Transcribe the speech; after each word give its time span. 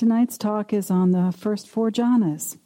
Tonight's 0.00 0.38
talk 0.38 0.72
is 0.72 0.90
on 0.90 1.10
the 1.10 1.30
first 1.30 1.68
four 1.68 1.90
jhanas. 1.90 2.56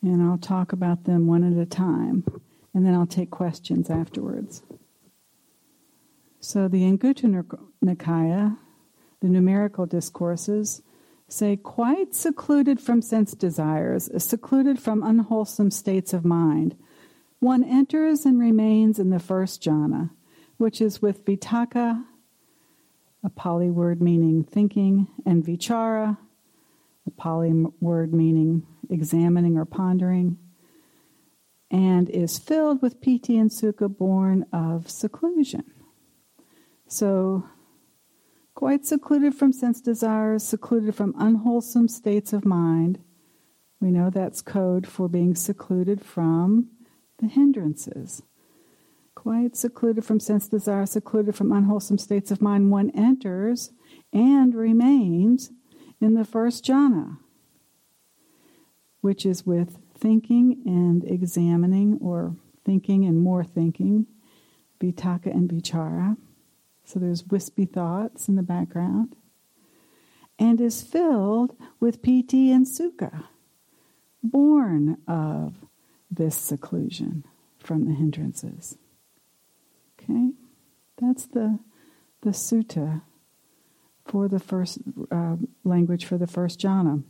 And 0.00 0.22
I'll 0.22 0.38
talk 0.38 0.72
about 0.72 1.04
them 1.04 1.26
one 1.26 1.44
at 1.44 1.60
a 1.60 1.66
time, 1.66 2.24
and 2.72 2.86
then 2.86 2.94
I'll 2.94 3.06
take 3.06 3.30
questions 3.30 3.90
afterwards. 3.90 4.62
So, 6.40 6.68
the 6.68 6.84
Anguttara 6.84 7.44
Nikaya, 7.84 8.56
the 9.20 9.28
numerical 9.28 9.84
discourses, 9.84 10.80
say 11.28 11.56
quite 11.56 12.14
secluded 12.14 12.80
from 12.80 13.02
sense 13.02 13.32
desires, 13.32 14.08
secluded 14.24 14.78
from 14.78 15.02
unwholesome 15.02 15.70
states 15.70 16.14
of 16.14 16.24
mind. 16.24 16.78
One 17.40 17.62
enters 17.62 18.24
and 18.24 18.40
remains 18.40 18.98
in 18.98 19.10
the 19.10 19.20
first 19.20 19.62
jhana, 19.62 20.12
which 20.56 20.80
is 20.80 21.02
with 21.02 21.26
vitakka, 21.26 22.06
a 23.24 23.30
Pali 23.30 23.70
word 23.70 24.00
meaning 24.00 24.44
thinking, 24.44 25.08
and 25.26 25.44
vichara, 25.44 26.16
a 27.06 27.10
Pali 27.10 27.52
word 27.80 28.12
meaning 28.12 28.66
examining 28.90 29.56
or 29.56 29.64
pondering, 29.64 30.38
and 31.70 32.08
is 32.10 32.38
filled 32.38 32.80
with 32.80 33.00
piti 33.00 33.36
and 33.36 33.50
sukha 33.50 33.88
born 33.88 34.46
of 34.52 34.88
seclusion. 34.88 35.64
So, 36.86 37.44
quite 38.54 38.86
secluded 38.86 39.34
from 39.34 39.52
sense 39.52 39.80
desires, 39.80 40.42
secluded 40.42 40.94
from 40.94 41.14
unwholesome 41.18 41.88
states 41.88 42.32
of 42.32 42.44
mind. 42.44 42.98
We 43.80 43.90
know 43.90 44.10
that's 44.10 44.40
code 44.40 44.86
for 44.86 45.08
being 45.08 45.34
secluded 45.34 46.04
from 46.04 46.70
the 47.18 47.28
hindrances 47.28 48.22
quite 49.18 49.56
secluded 49.56 50.04
from 50.04 50.20
sense 50.20 50.46
desire, 50.46 50.86
secluded 50.86 51.34
from 51.34 51.50
unwholesome 51.50 51.98
states 51.98 52.30
of 52.30 52.40
mind, 52.40 52.70
one 52.70 52.88
enters 52.90 53.72
and 54.12 54.54
remains 54.54 55.50
in 56.00 56.14
the 56.14 56.24
first 56.24 56.64
jhana, 56.64 57.18
which 59.00 59.26
is 59.26 59.44
with 59.44 59.76
thinking 59.92 60.62
and 60.64 61.02
examining, 61.02 61.98
or 62.00 62.36
thinking 62.64 63.04
and 63.04 63.20
more 63.20 63.42
thinking, 63.42 64.06
vitakka 64.80 65.34
and 65.34 65.50
vichara. 65.50 66.16
So 66.84 67.00
there's 67.00 67.26
wispy 67.26 67.64
thoughts 67.64 68.28
in 68.28 68.36
the 68.36 68.42
background, 68.44 69.16
and 70.38 70.60
is 70.60 70.80
filled 70.80 71.56
with 71.80 72.02
piti 72.02 72.52
and 72.52 72.66
sukha, 72.66 73.24
born 74.22 74.98
of 75.08 75.56
this 76.08 76.36
seclusion 76.36 77.24
from 77.58 77.84
the 77.84 77.94
hindrances. 77.94 78.78
Okay, 80.08 80.30
that's 81.00 81.26
the 81.26 81.58
the 82.22 82.30
sutta 82.30 83.02
for 84.04 84.28
the 84.28 84.40
first 84.40 84.78
uh, 85.10 85.36
language 85.64 86.04
for 86.04 86.18
the 86.18 86.26
first 86.26 86.60
jhana. 86.60 87.02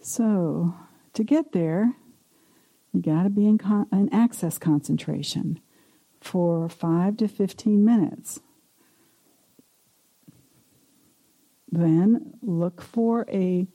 So, 0.00 0.74
to 1.12 1.22
get 1.22 1.52
there, 1.52 1.92
you 2.94 3.02
got 3.02 3.24
to 3.24 3.30
be 3.30 3.46
in, 3.46 3.58
con- 3.58 3.88
in 3.92 4.12
access 4.12 4.58
concentration 4.58 5.60
for 6.18 6.68
5 6.70 7.18
to 7.18 7.28
15 7.28 7.84
minutes. 7.84 8.40
Then 11.70 12.34
look 12.42 12.80
for 12.80 13.26
a 13.28 13.66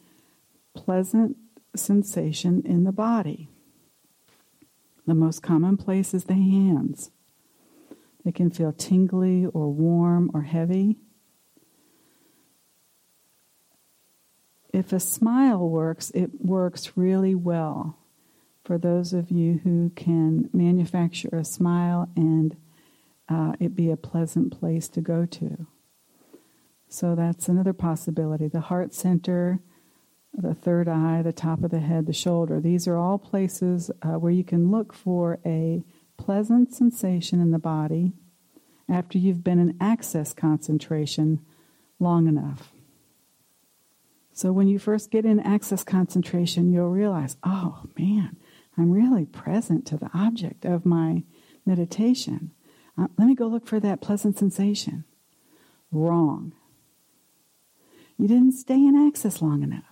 pleasant 0.73 1.37
sensation 1.75 2.63
in 2.65 2.83
the 2.83 2.91
body. 2.91 3.49
The 5.05 5.13
most 5.13 5.43
common 5.43 5.77
place 5.77 6.13
is 6.13 6.25
the 6.25 6.33
hands. 6.33 7.11
They 8.23 8.31
can 8.31 8.49
feel 8.49 8.71
tingly 8.71 9.45
or 9.45 9.71
warm 9.71 10.31
or 10.33 10.43
heavy. 10.43 10.97
If 14.71 14.91
a 14.91 14.99
smile 14.99 15.69
works, 15.69 16.09
it 16.15 16.41
works 16.41 16.95
really 16.95 17.35
well 17.35 17.97
for 18.63 18.77
those 18.77 19.13
of 19.13 19.29
you 19.29 19.59
who 19.63 19.91
can 19.95 20.49
manufacture 20.53 21.29
a 21.33 21.43
smile 21.43 22.09
and 22.15 22.55
uh, 23.29 23.53
it 23.59 23.75
be 23.75 23.91
a 23.91 23.97
pleasant 23.97 24.57
place 24.57 24.87
to 24.89 25.01
go 25.01 25.25
to. 25.25 25.67
So 26.93 27.15
that's 27.15 27.49
another 27.49 27.73
possibility. 27.73 28.47
The 28.47 28.59
heart 28.59 28.93
center, 28.93 29.57
the 30.31 30.53
third 30.53 30.87
eye, 30.87 31.23
the 31.23 31.33
top 31.33 31.63
of 31.63 31.71
the 31.71 31.79
head, 31.79 32.05
the 32.05 32.13
shoulder. 32.13 32.61
These 32.61 32.87
are 32.87 32.97
all 32.97 33.17
places 33.17 33.89
uh, 34.03 34.19
where 34.19 34.31
you 34.31 34.43
can 34.43 34.69
look 34.69 34.93
for 34.93 35.39
a 35.43 35.83
pleasant 36.17 36.71
sensation 36.71 37.41
in 37.41 37.49
the 37.49 37.57
body 37.57 38.11
after 38.87 39.17
you've 39.17 39.43
been 39.43 39.57
in 39.57 39.75
access 39.81 40.33
concentration 40.33 41.39
long 41.97 42.27
enough. 42.27 42.71
So 44.31 44.51
when 44.51 44.67
you 44.67 44.77
first 44.77 45.09
get 45.09 45.25
in 45.25 45.39
access 45.39 45.83
concentration, 45.83 46.71
you'll 46.71 46.91
realize, 46.91 47.37
oh 47.43 47.85
man, 47.97 48.37
I'm 48.77 48.91
really 48.91 49.25
present 49.25 49.87
to 49.87 49.97
the 49.97 50.11
object 50.13 50.63
of 50.63 50.85
my 50.85 51.23
meditation. 51.65 52.51
Uh, 52.95 53.07
let 53.17 53.27
me 53.27 53.33
go 53.33 53.47
look 53.47 53.65
for 53.65 53.79
that 53.79 53.99
pleasant 53.99 54.37
sensation. 54.37 55.05
Wrong. 55.91 56.53
You 58.23 58.29
didn't 58.29 58.53
stay 58.53 58.75
in 58.75 58.95
access 58.95 59.41
long 59.41 59.63
enough. 59.63 59.83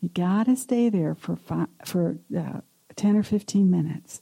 You 0.00 0.08
got 0.08 0.46
to 0.46 0.56
stay 0.56 0.88
there 0.88 1.14
for 1.14 1.36
five, 1.36 1.68
for 1.84 2.18
uh, 2.36 2.62
10 2.96 3.16
or 3.16 3.22
15 3.22 3.70
minutes. 3.70 4.20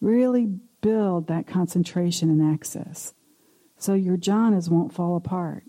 Really 0.00 0.46
build 0.80 1.26
that 1.26 1.46
concentration 1.46 2.30
and 2.30 2.54
access 2.54 3.12
so 3.76 3.92
your 3.92 4.16
jhanas 4.16 4.70
won't 4.70 4.94
fall 4.94 5.14
apart. 5.14 5.64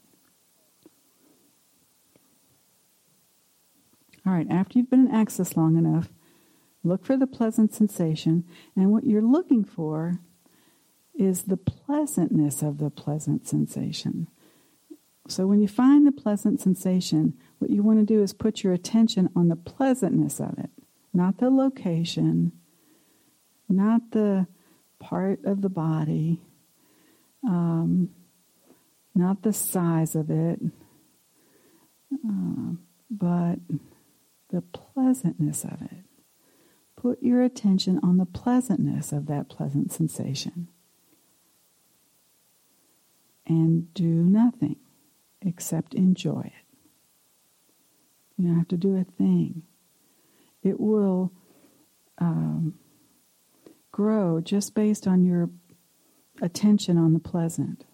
All 4.25 4.31
right, 4.31 4.47
after 4.49 4.79
you've 4.79 4.89
been 4.89 5.07
in 5.07 5.13
access 5.13 5.57
long 5.57 5.75
enough, 5.75 6.13
look 6.81 7.03
for 7.03 7.17
the 7.17 7.27
pleasant 7.27 7.73
sensation, 7.73 8.45
and 8.73 8.89
what 8.89 9.03
you're 9.03 9.21
looking 9.21 9.65
for 9.65 10.21
is 11.13 11.41
the 11.43 11.57
pleasantness 11.57 12.61
of 12.61 12.77
the 12.77 12.89
pleasant 12.89 13.49
sensation. 13.49 14.27
So 15.27 15.47
when 15.47 15.61
you 15.61 15.67
find 15.67 16.05
the 16.05 16.11
pleasant 16.11 16.59
sensation, 16.59 17.35
what 17.59 17.71
you 17.71 17.83
want 17.83 17.99
to 17.99 18.05
do 18.05 18.21
is 18.23 18.33
put 18.33 18.63
your 18.63 18.73
attention 18.73 19.29
on 19.35 19.47
the 19.47 19.55
pleasantness 19.55 20.39
of 20.39 20.57
it, 20.57 20.71
not 21.13 21.37
the 21.37 21.49
location, 21.49 22.51
not 23.69 24.11
the 24.11 24.47
part 24.99 25.43
of 25.45 25.61
the 25.61 25.69
body, 25.69 26.41
um, 27.47 28.09
not 29.15 29.43
the 29.43 29.53
size 29.53 30.15
of 30.15 30.29
it, 30.29 30.59
uh, 32.13 32.73
but 33.09 33.59
the 34.49 34.61
pleasantness 34.61 35.63
of 35.63 35.81
it. 35.81 36.05
Put 36.95 37.23
your 37.23 37.41
attention 37.41 37.99
on 38.03 38.17
the 38.17 38.25
pleasantness 38.25 39.11
of 39.11 39.27
that 39.27 39.49
pleasant 39.49 39.91
sensation. 39.91 40.67
And 43.47 43.93
do 43.93 44.05
nothing 44.05 44.77
except 45.41 45.93
enjoy 45.93 46.41
it. 46.45 46.77
You 48.37 48.47
don't 48.47 48.57
have 48.57 48.67
to 48.69 48.77
do 48.77 48.95
a 48.95 49.03
thing. 49.03 49.63
It 50.63 50.79
will 50.79 51.31
um, 52.17 52.75
grow 53.91 54.41
just 54.41 54.73
based 54.73 55.07
on 55.07 55.23
your 55.23 55.49
attention 56.41 56.97
on 56.97 57.13
the 57.13 57.19
pleasant. 57.19 57.85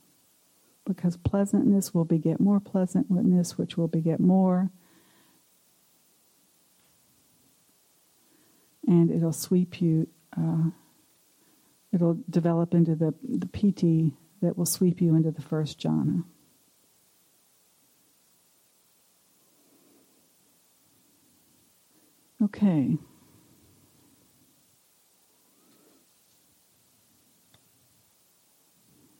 Because 0.85 1.17
pleasantness 1.17 1.93
will 1.93 2.05
beget 2.05 2.39
more 2.39 2.59
pleasantness, 2.61 3.57
which 3.57 3.77
will 3.77 3.89
beget 3.89 4.19
more. 4.19 4.69
And 8.87 9.11
it'll 9.11 9.33
sweep 9.33 9.81
you, 9.81 10.07
uh, 10.37 10.69
it'll 11.91 12.19
develop 12.29 12.73
into 12.73 12.95
the, 12.95 13.13
the 13.21 13.47
piti 13.47 14.13
that 14.41 14.57
will 14.57 14.65
sweep 14.65 15.01
you 15.01 15.13
into 15.15 15.31
the 15.31 15.41
first 15.41 15.77
jhana. 15.77 16.23
Okay. 22.47 22.97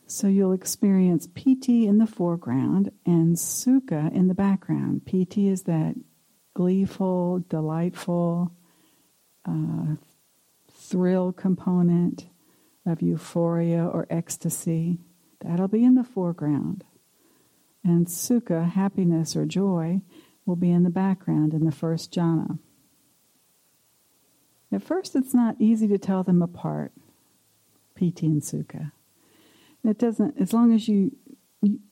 So 0.05 0.27
you'll 0.27 0.53
experience 0.53 1.27
piti 1.35 1.87
in 1.87 1.97
the 1.97 2.07
foreground 2.07 2.89
and 3.05 3.35
sukha 3.35 4.09
in 4.13 4.29
the 4.29 4.33
background. 4.33 5.05
piti 5.05 5.49
is 5.49 5.63
that 5.63 5.95
gleeful, 6.53 7.43
delightful, 7.49 8.53
uh, 9.45 9.95
thrill 10.71 11.33
component 11.33 12.27
of 12.85 13.01
euphoria 13.01 13.85
or 13.85 14.07
ecstasy. 14.09 14.99
That'll 15.41 15.67
be 15.67 15.83
in 15.83 15.95
the 15.95 16.05
foreground. 16.05 16.85
And 17.83 18.07
sukha, 18.07 18.71
happiness 18.71 19.35
or 19.35 19.45
joy, 19.45 19.99
will 20.45 20.55
be 20.55 20.71
in 20.71 20.83
the 20.83 20.89
background 20.89 21.53
in 21.53 21.65
the 21.65 21.73
first 21.73 22.13
jhana. 22.13 22.59
At 24.71 24.83
first, 24.83 25.15
it's 25.15 25.33
not 25.33 25.55
easy 25.59 25.87
to 25.87 25.97
tell 25.97 26.23
them 26.23 26.41
apart, 26.41 26.91
piti 27.95 28.27
and 28.27 28.41
sukha. 28.41 28.91
It 29.83 29.97
doesn't, 29.97 30.39
as 30.39 30.53
long 30.53 30.73
as 30.73 30.87
you, 30.87 31.15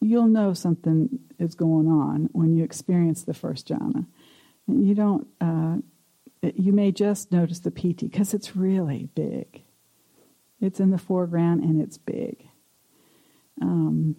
you'll 0.02 0.28
know 0.28 0.54
something 0.54 1.20
is 1.40 1.56
going 1.56 1.88
on 1.88 2.30
when 2.34 2.56
you 2.56 2.64
experience 2.64 3.24
the 3.24 3.34
first 3.34 3.68
jhana. 3.70 4.06
You 4.68 4.94
don't, 4.96 5.28
uh, 5.40 5.78
you 6.42 6.74
may 6.74 6.92
just 6.92 7.32
notice 7.32 7.60
the 7.60 7.72
piti 7.72 8.08
because 8.08 8.34
it's 8.34 8.56
really 8.56 9.10
big. 9.16 9.62
It's 10.60 10.80
in 10.80 10.92
the 10.92 10.98
foreground 10.98 11.64
and 11.64 11.82
it's 11.82 11.98
big. 11.98 12.48
Um, 13.62 14.16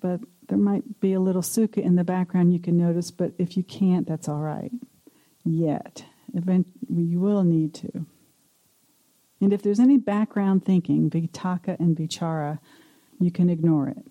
but 0.00 0.20
there 0.48 0.58
might 0.58 1.00
be 1.00 1.12
a 1.12 1.20
little 1.20 1.42
sukha 1.42 1.78
in 1.78 1.96
the 1.96 2.04
background 2.04 2.52
you 2.52 2.58
can 2.58 2.76
notice, 2.76 3.10
but 3.10 3.32
if 3.38 3.56
you 3.56 3.62
can't, 3.62 4.06
that's 4.06 4.28
all 4.28 4.40
right. 4.40 4.72
Yet. 5.44 6.04
Event- 6.34 6.66
you 6.88 7.20
will 7.20 7.44
need 7.44 7.74
to. 7.74 8.06
And 9.40 9.52
if 9.52 9.62
there's 9.62 9.80
any 9.80 9.96
background 9.96 10.64
thinking, 10.64 11.08
vitakka 11.10 11.78
and 11.80 11.96
vichara, 11.96 12.58
you 13.18 13.30
can 13.30 13.48
ignore 13.48 13.88
it. 13.88 14.06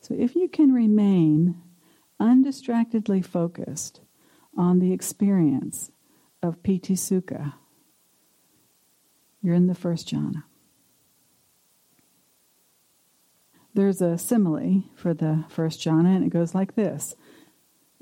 So 0.00 0.14
if 0.14 0.34
you 0.34 0.48
can 0.48 0.72
remain 0.72 1.60
undistractedly 2.18 3.22
focused 3.22 4.00
on 4.56 4.78
the 4.78 4.92
experience 4.92 5.90
of 6.42 6.62
piti 6.62 6.94
sukha, 6.94 7.54
you're 9.42 9.54
in 9.54 9.66
the 9.66 9.74
first 9.74 10.08
jhana. 10.08 10.44
There's 13.74 14.02
a 14.02 14.18
simile 14.18 14.84
for 14.94 15.14
the 15.14 15.44
first 15.48 15.80
jhana, 15.80 16.16
and 16.16 16.24
it 16.24 16.30
goes 16.30 16.54
like 16.54 16.74
this. 16.74 17.14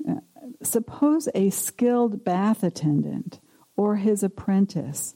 Uh, 0.07 0.15
Suppose 0.61 1.29
a 1.35 1.51
skilled 1.51 2.25
bath 2.25 2.63
attendant 2.63 3.39
or 3.77 3.97
his 3.97 4.23
apprentice 4.23 5.15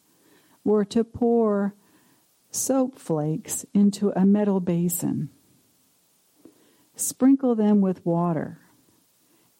were 0.64 0.86
to 0.86 1.04
pour 1.04 1.76
soap 2.50 2.98
flakes 2.98 3.66
into 3.74 4.12
a 4.16 4.26
metal 4.26 4.60
basin, 4.60 5.30
sprinkle 6.96 7.56
them 7.56 7.82
with 7.82 8.06
water, 8.06 8.60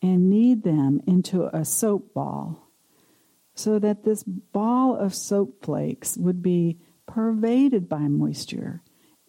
and 0.02 0.30
knead 0.30 0.64
them 0.64 1.02
into 1.08 1.46
a 1.56 1.66
soap 1.66 2.14
ball 2.14 2.70
so 3.56 3.80
that 3.80 4.04
this 4.04 4.24
ball 4.24 4.96
of 4.96 5.14
soap 5.14 5.64
flakes 5.64 6.18
would 6.18 6.42
be 6.42 6.78
pervaded 7.06 7.88
by 7.90 8.08
moisture, 8.08 8.82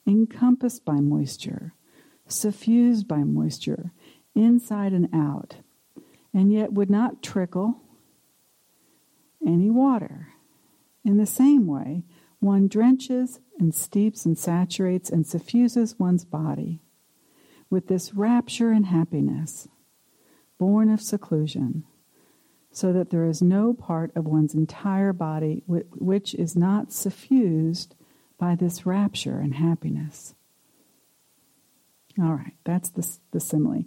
encompassed 0.07 0.85
by 0.85 1.01
moisture, 1.01 1.75
suffused 2.27 3.09
by 3.09 3.19
moisture, 3.19 3.93
inside 4.35 4.93
and 4.93 5.09
out, 5.13 5.57
and 6.33 6.53
yet 6.53 6.73
would 6.73 6.91
not 6.91 7.23
trickle 7.23 7.81
any 9.47 9.71
water. 9.71 10.29
In 11.05 11.17
the 11.17 11.27
same 11.27 11.67
way, 11.67 12.05
one 12.41 12.69
drenches 12.69 13.41
and 13.59 13.75
steeps 13.75 14.27
and 14.27 14.37
saturates 14.39 15.11
and 15.11 15.27
suffuses 15.27 15.99
one's 15.99 16.25
body 16.25 16.81
with 17.71 17.89
this 17.89 18.15
rapture 18.15 18.71
and 18.71 18.87
happiness, 18.87 19.69
born 20.59 20.91
of 20.91 21.01
seclusion 21.01 21.85
so 22.75 22.93
that 22.93 23.11
there 23.11 23.25
is 23.25 23.41
no 23.41 23.73
part 23.73 24.11
of 24.17 24.27
one's 24.27 24.53
entire 24.53 25.13
body 25.13 25.63
which 25.67 26.35
is 26.35 26.57
not 26.57 26.93
suffused 26.93 27.95
by 28.45 28.55
this 28.55 28.85
rapture 28.85 29.39
and 29.39 29.55
happiness. 29.55 30.35
All 32.21 32.35
right, 32.35 32.53
that's 32.65 32.91
the, 32.91 33.09
the 33.31 33.41
simile. 33.41 33.85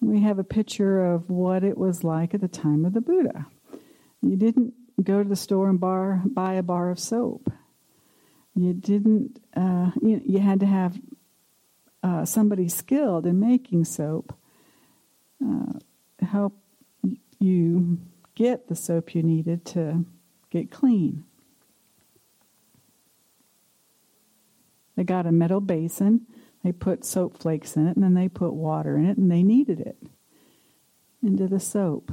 We 0.00 0.22
have 0.22 0.38
a 0.38 0.44
picture 0.44 1.04
of 1.04 1.28
what 1.28 1.62
it 1.62 1.76
was 1.76 2.02
like 2.02 2.32
at 2.32 2.40
the 2.40 2.48
time 2.48 2.86
of 2.86 2.94
the 2.94 3.02
Buddha. 3.02 3.48
You 4.22 4.36
didn't 4.36 4.72
go 5.02 5.22
to 5.22 5.28
the 5.28 5.36
store 5.36 5.68
and 5.68 5.78
bar, 5.78 6.22
buy 6.24 6.54
a 6.54 6.62
bar 6.62 6.88
of 6.88 6.98
soap. 6.98 7.52
You 8.54 8.72
didn't, 8.72 9.42
uh, 9.54 9.90
you, 10.00 10.22
you, 10.24 10.38
had 10.38 10.60
to 10.60 10.66
have 10.66 10.98
uh, 12.02 12.24
somebody 12.24 12.66
skilled 12.66 13.26
in 13.26 13.40
making 13.40 13.84
soap 13.84 14.34
uh, 15.44 15.74
help 16.24 16.54
you 17.38 17.98
get 18.34 18.68
the 18.68 18.74
soap 18.74 19.14
you 19.14 19.22
needed 19.22 19.66
to 19.66 20.06
get 20.48 20.70
clean. 20.70 21.24
They 25.00 25.04
got 25.04 25.24
a 25.24 25.32
metal 25.32 25.62
basin, 25.62 26.26
they 26.62 26.72
put 26.72 27.06
soap 27.06 27.38
flakes 27.38 27.74
in 27.74 27.86
it, 27.86 27.96
and 27.96 28.04
then 28.04 28.12
they 28.12 28.28
put 28.28 28.52
water 28.52 28.98
in 28.98 29.06
it, 29.06 29.16
and 29.16 29.30
they 29.30 29.42
kneaded 29.42 29.80
it 29.80 29.96
into 31.22 31.48
the 31.48 31.58
soap. 31.58 32.12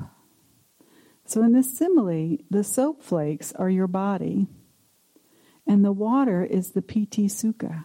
So, 1.25 1.43
in 1.43 1.51
this 1.51 1.77
simile, 1.77 2.37
the 2.49 2.63
soap 2.63 3.03
flakes 3.03 3.51
are 3.51 3.69
your 3.69 3.87
body, 3.87 4.47
and 5.67 5.83
the 5.83 5.91
water 5.91 6.45
is 6.45 6.71
the 6.71 6.81
piti 6.81 7.27
sukha, 7.27 7.83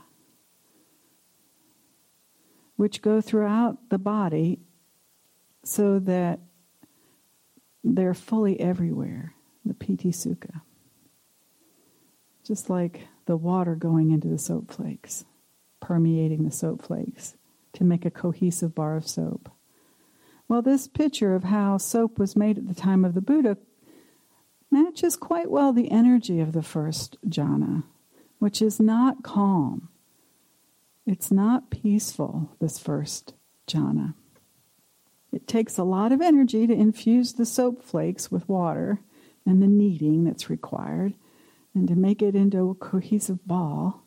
which 2.77 3.03
go 3.03 3.21
throughout 3.21 3.91
the 3.91 3.99
body 3.99 4.61
so 5.65 5.99
that 5.99 6.39
they're 7.83 8.15
fully 8.15 8.61
everywhere, 8.61 9.35
the 9.65 9.75
piti 9.75 10.13
sukha. 10.13 10.61
Just 12.45 12.71
like 12.71 13.09
the 13.27 13.37
water 13.37 13.75
going 13.75 14.11
into 14.11 14.29
the 14.29 14.39
soap 14.39 14.71
flakes, 14.71 15.25
permeating 15.81 16.45
the 16.45 16.51
soap 16.51 16.83
flakes 16.83 17.37
to 17.73 17.85
make 17.85 18.05
a 18.05 18.11
cohesive 18.11 18.75
bar 18.75 18.97
of 18.97 19.07
soap. 19.07 19.51
Well, 20.49 20.63
this 20.63 20.87
picture 20.87 21.35
of 21.35 21.45
how 21.45 21.79
soap 21.79 22.19
was 22.19 22.37
made 22.37 22.59
at 22.59 22.69
the 22.69 22.75
time 22.75 23.05
of 23.05 23.15
the 23.15 23.21
Buddha 23.21 23.57
matches 24.71 25.17
quite 25.17 25.51
well 25.51 25.73
the 25.73 25.91
energy 25.91 26.41
of 26.41 26.53
the 26.53 26.63
first 26.63 27.17
jhana, 27.29 27.85
which 28.39 28.61
is 28.61 28.81
not 28.81 29.23
calm. 29.23 29.89
It's 31.07 31.31
not 31.31 31.71
peaceful, 31.71 32.51
this 32.61 32.79
first 32.79 33.35
jhana. 33.67 34.15
It 35.33 35.47
takes 35.47 35.79
a 35.79 35.85
lot 35.85 36.13
of 36.13 36.21
energy 36.21 36.67
to 36.67 36.75
infuse 36.75 37.33
the 37.33 37.47
soap 37.47 37.83
flakes 37.83 38.31
with 38.31 38.49
water 38.49 39.01
and 39.47 39.63
the 39.63 39.67
kneading 39.67 40.25
that's 40.25 40.51
required 40.51 41.15
and 41.75 41.89
to 41.89 41.95
make 41.95 42.23
it 42.23 42.35
into 42.35 42.71
a 42.71 42.75
cohesive 42.75 43.47
ball. 43.47 44.05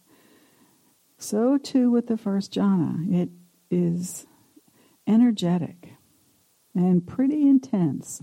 So 1.18 1.58
too 1.58 1.90
with 1.92 2.08
the 2.08 2.18
first 2.18 2.54
jhana. 2.54 3.12
It 3.14 3.30
is 3.72 4.28
energetic 5.08 5.94
and 6.74 7.06
pretty 7.06 7.48
intense. 7.48 8.22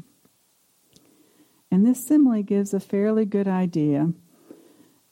And 1.70 1.86
this 1.86 2.06
simile 2.06 2.42
gives 2.42 2.74
a 2.74 2.80
fairly 2.80 3.24
good 3.24 3.48
idea 3.48 4.12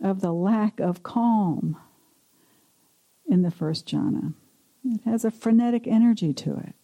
of 0.03 0.21
the 0.21 0.33
lack 0.33 0.79
of 0.81 1.03
calm 1.03 1.77
in 3.27 3.43
the 3.43 3.51
first 3.51 3.87
jhana. 3.87 4.35
It 4.85 5.01
has 5.05 5.25
a 5.25 5.31
frenetic 5.31 5.87
energy 5.87 6.33
to 6.35 6.57
it. 6.57 6.75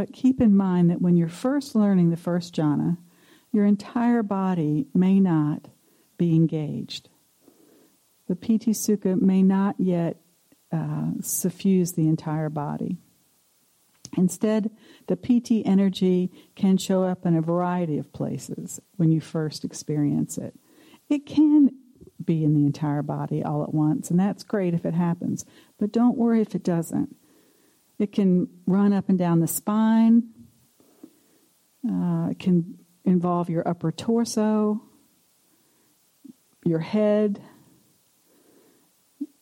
But 0.00 0.14
keep 0.14 0.40
in 0.40 0.56
mind 0.56 0.88
that 0.88 1.02
when 1.02 1.14
you're 1.18 1.28
first 1.28 1.74
learning 1.74 2.08
the 2.08 2.16
first 2.16 2.54
jhana, 2.54 2.96
your 3.52 3.66
entire 3.66 4.22
body 4.22 4.86
may 4.94 5.20
not 5.20 5.68
be 6.16 6.34
engaged. 6.34 7.10
The 8.26 8.34
piti 8.34 8.70
sukha 8.70 9.20
may 9.20 9.42
not 9.42 9.74
yet 9.78 10.16
uh, 10.72 11.10
suffuse 11.20 11.92
the 11.92 12.08
entire 12.08 12.48
body. 12.48 12.96
Instead, 14.16 14.70
the 15.06 15.18
piti 15.18 15.66
energy 15.66 16.32
can 16.56 16.78
show 16.78 17.04
up 17.04 17.26
in 17.26 17.36
a 17.36 17.42
variety 17.42 17.98
of 17.98 18.10
places 18.10 18.80
when 18.96 19.12
you 19.12 19.20
first 19.20 19.66
experience 19.66 20.38
it. 20.38 20.54
It 21.10 21.26
can 21.26 21.72
be 22.24 22.42
in 22.42 22.54
the 22.54 22.64
entire 22.64 23.02
body 23.02 23.42
all 23.42 23.62
at 23.62 23.74
once, 23.74 24.10
and 24.10 24.18
that's 24.18 24.44
great 24.44 24.72
if 24.72 24.86
it 24.86 24.94
happens. 24.94 25.44
But 25.78 25.92
don't 25.92 26.16
worry 26.16 26.40
if 26.40 26.54
it 26.54 26.64
doesn't. 26.64 27.16
It 28.00 28.12
can 28.12 28.48
run 28.66 28.94
up 28.94 29.10
and 29.10 29.18
down 29.18 29.40
the 29.40 29.46
spine. 29.46 30.30
Uh, 31.86 32.28
it 32.30 32.38
can 32.38 32.78
involve 33.04 33.50
your 33.50 33.66
upper 33.68 33.92
torso, 33.92 34.80
your 36.64 36.78
head. 36.78 37.42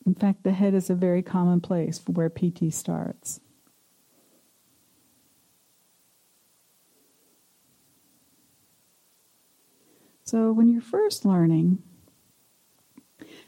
In 0.05 0.13
fact, 0.13 0.43
the 0.43 0.51
head 0.51 0.73
is 0.73 0.89
a 0.89 0.95
very 0.95 1.21
common 1.21 1.61
place 1.61 1.99
for 1.99 2.11
where 2.11 2.29
piti 2.29 2.69
starts. 2.69 3.39
So 10.25 10.51
when 10.51 10.69
you're 10.69 10.81
first 10.81 11.23
learning, 11.23 11.81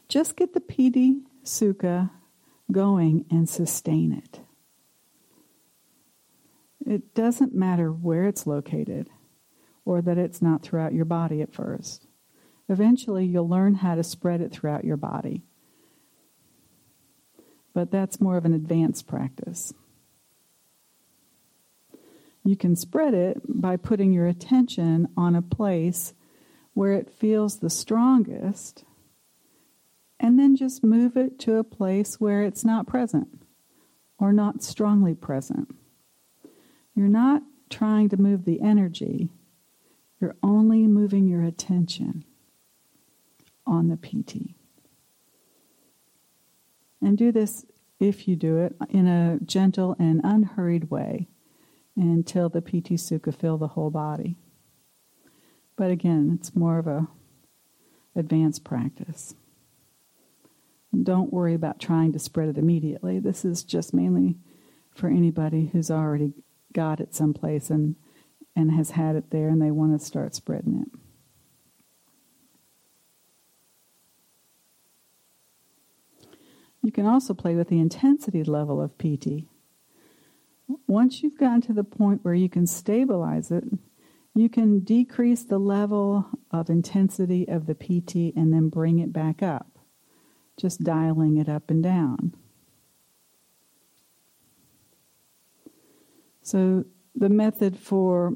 just 0.07 0.37
get 0.37 0.53
the 0.53 0.61
piti 0.61 1.21
sukha 1.43 2.11
going 2.71 3.25
and 3.29 3.49
sustain 3.49 4.13
it. 4.13 4.40
It 6.91 7.15
doesn't 7.15 7.55
matter 7.55 7.89
where 7.89 8.25
it's 8.27 8.45
located 8.45 9.09
or 9.85 10.01
that 10.01 10.17
it's 10.17 10.41
not 10.41 10.61
throughout 10.61 10.93
your 10.93 11.05
body 11.05 11.41
at 11.41 11.53
first. 11.53 12.05
Eventually, 12.67 13.25
you'll 13.25 13.47
learn 13.47 13.75
how 13.75 13.95
to 13.95 14.03
spread 14.03 14.41
it 14.41 14.51
throughout 14.51 14.83
your 14.83 14.97
body. 14.97 15.41
but 17.73 17.91
that's 17.91 18.19
more 18.19 18.35
of 18.35 18.43
an 18.43 18.53
advanced 18.53 19.07
practice. 19.07 19.73
You 22.43 22.57
can 22.57 22.75
spread 22.75 23.13
it 23.13 23.41
by 23.47 23.77
putting 23.77 24.11
your 24.11 24.27
attention 24.27 25.07
on 25.15 25.35
a 25.35 25.41
place 25.41 26.13
where 26.73 26.91
it 26.91 27.09
feels 27.09 27.59
the 27.59 27.69
strongest, 27.69 28.83
and 30.19 30.37
then 30.37 30.57
just 30.57 30.83
move 30.83 31.15
it 31.15 31.39
to 31.39 31.55
a 31.55 31.63
place 31.63 32.19
where 32.19 32.43
it's 32.43 32.65
not 32.65 32.87
present 32.87 33.41
or 34.17 34.33
not 34.33 34.61
strongly 34.61 35.13
present. 35.13 35.73
You're 36.95 37.07
not 37.07 37.43
trying 37.69 38.09
to 38.09 38.17
move 38.17 38.45
the 38.45 38.61
energy, 38.61 39.29
you're 40.19 40.35
only 40.43 40.87
moving 40.87 41.27
your 41.27 41.43
attention 41.43 42.25
on 43.65 43.87
the 43.87 43.97
piti. 43.97 44.55
And 47.01 47.17
do 47.17 47.31
this, 47.31 47.65
if 47.99 48.27
you 48.27 48.35
do 48.35 48.57
it, 48.59 48.75
in 48.89 49.07
a 49.07 49.39
gentle 49.43 49.95
and 49.97 50.21
unhurried 50.23 50.91
way 50.91 51.27
until 51.95 52.49
the 52.49 52.61
piti 52.61 52.95
Sukha 52.95 53.33
fill 53.33 53.57
the 53.57 53.69
whole 53.69 53.89
body. 53.89 54.37
But 55.75 55.89
again, 55.89 56.37
it's 56.37 56.55
more 56.55 56.77
of 56.77 56.87
a 56.87 57.07
advanced 58.15 58.63
practice. 58.63 59.33
Don't 61.03 61.31
worry 61.31 61.53
about 61.53 61.79
trying 61.79 62.11
to 62.11 62.19
spread 62.19 62.49
it 62.49 62.57
immediately. 62.57 63.17
This 63.17 63.45
is 63.45 63.63
just 63.63 63.93
mainly 63.93 64.37
for 64.93 65.07
anybody 65.07 65.69
who's 65.71 65.89
already 65.89 66.33
got 66.73 66.99
it 66.99 67.13
someplace 67.13 67.69
and 67.69 67.95
and 68.55 68.71
has 68.71 68.91
had 68.91 69.15
it 69.15 69.31
there 69.31 69.49
and 69.49 69.61
they 69.61 69.71
want 69.71 69.97
to 69.97 70.05
start 70.05 70.35
spreading 70.35 70.85
it. 70.85 70.99
You 76.83 76.91
can 76.91 77.05
also 77.05 77.33
play 77.33 77.55
with 77.55 77.69
the 77.69 77.79
intensity 77.79 78.43
level 78.43 78.81
of 78.81 78.97
piti. 78.97 79.47
Once 80.87 81.21
you've 81.21 81.37
gotten 81.37 81.61
to 81.61 81.73
the 81.73 81.83
point 81.83 82.23
where 82.23 82.33
you 82.33 82.49
can 82.49 82.65
stabilize 82.65 83.51
it, 83.51 83.65
you 84.33 84.49
can 84.49 84.79
decrease 84.79 85.43
the 85.43 85.59
level 85.59 86.25
of 86.49 86.69
intensity 86.69 87.47
of 87.47 87.65
the 87.65 87.75
piti 87.75 88.33
and 88.35 88.53
then 88.53 88.69
bring 88.69 88.99
it 88.99 89.13
back 89.13 89.43
up, 89.43 89.79
just 90.57 90.83
dialing 90.83 91.37
it 91.37 91.49
up 91.49 91.69
and 91.69 91.83
down. 91.83 92.33
So, 96.41 96.85
the 97.13 97.29
method 97.29 97.77
for 97.77 98.35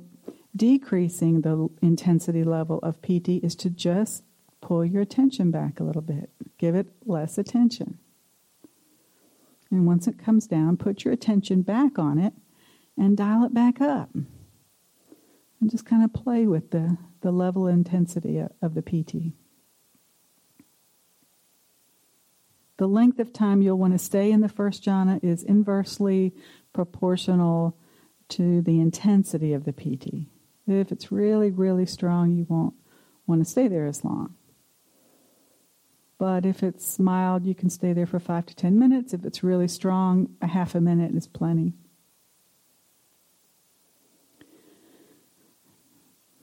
decreasing 0.55 1.41
the 1.41 1.69
intensity 1.81 2.43
level 2.43 2.79
of 2.79 3.01
piti 3.01 3.37
is 3.37 3.55
to 3.55 3.69
just 3.69 4.23
pull 4.61 4.85
your 4.85 5.01
attention 5.01 5.51
back 5.51 5.79
a 5.79 5.83
little 5.83 6.01
bit, 6.01 6.29
give 6.57 6.75
it 6.75 6.87
less 7.05 7.37
attention. 7.37 7.99
And 9.71 9.85
once 9.85 10.07
it 10.07 10.17
comes 10.17 10.47
down, 10.47 10.77
put 10.77 11.03
your 11.03 11.13
attention 11.13 11.61
back 11.61 11.99
on 11.99 12.17
it 12.17 12.33
and 12.97 13.17
dial 13.17 13.43
it 13.43 13.53
back 13.53 13.81
up. 13.81 14.09
And 14.13 15.69
just 15.69 15.85
kind 15.85 16.03
of 16.03 16.13
play 16.13 16.45
with 16.45 16.71
the, 16.71 16.97
the 17.21 17.31
level 17.31 17.67
intensity 17.67 18.41
of 18.61 18.73
the 18.73 18.81
piti. 18.81 19.33
The 22.77 22.87
length 22.87 23.19
of 23.19 23.31
time 23.31 23.61
you'll 23.61 23.77
want 23.77 23.93
to 23.93 23.99
stay 23.99 24.31
in 24.31 24.41
the 24.41 24.49
first 24.49 24.83
jhana 24.83 25.23
is 25.23 25.43
inversely 25.43 26.33
proportional 26.73 27.77
to 28.29 28.61
the 28.61 28.79
intensity 28.79 29.53
of 29.53 29.65
the 29.65 29.73
piti. 29.73 30.29
If 30.67 30.91
it's 30.91 31.11
really, 31.11 31.51
really 31.51 31.85
strong, 31.85 32.31
you 32.31 32.45
won't 32.49 32.73
want 33.27 33.43
to 33.43 33.49
stay 33.49 33.67
there 33.67 33.85
as 33.85 34.03
long. 34.03 34.35
But 36.17 36.45
if 36.45 36.63
it's 36.63 36.97
mild, 36.97 37.45
you 37.45 37.53
can 37.53 37.69
stay 37.69 37.93
there 37.93 38.05
for 38.05 38.19
five 38.19 38.45
to 38.47 38.55
ten 38.55 38.79
minutes. 38.79 39.13
If 39.13 39.25
it's 39.25 39.43
really 39.43 39.67
strong, 39.67 40.29
a 40.41 40.47
half 40.47 40.73
a 40.73 40.81
minute 40.81 41.13
is 41.13 41.27
plenty. 41.27 41.73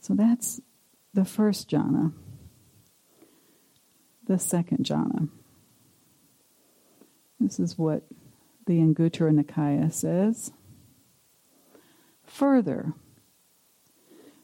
So 0.00 0.14
that's 0.14 0.60
the 1.14 1.24
first 1.24 1.70
jhana. 1.70 2.12
The 4.26 4.38
second 4.38 4.84
jhana. 4.84 5.28
This 7.40 7.58
is 7.58 7.78
what 7.78 8.02
the 8.66 8.78
Anguttara 8.78 9.32
Nikaya 9.32 9.92
says. 9.92 10.52
Further, 12.32 12.94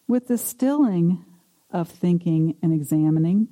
with 0.06 0.28
the 0.28 0.36
stilling 0.36 1.24
of 1.70 1.88
thinking 1.88 2.54
and 2.60 2.70
examining, 2.70 3.48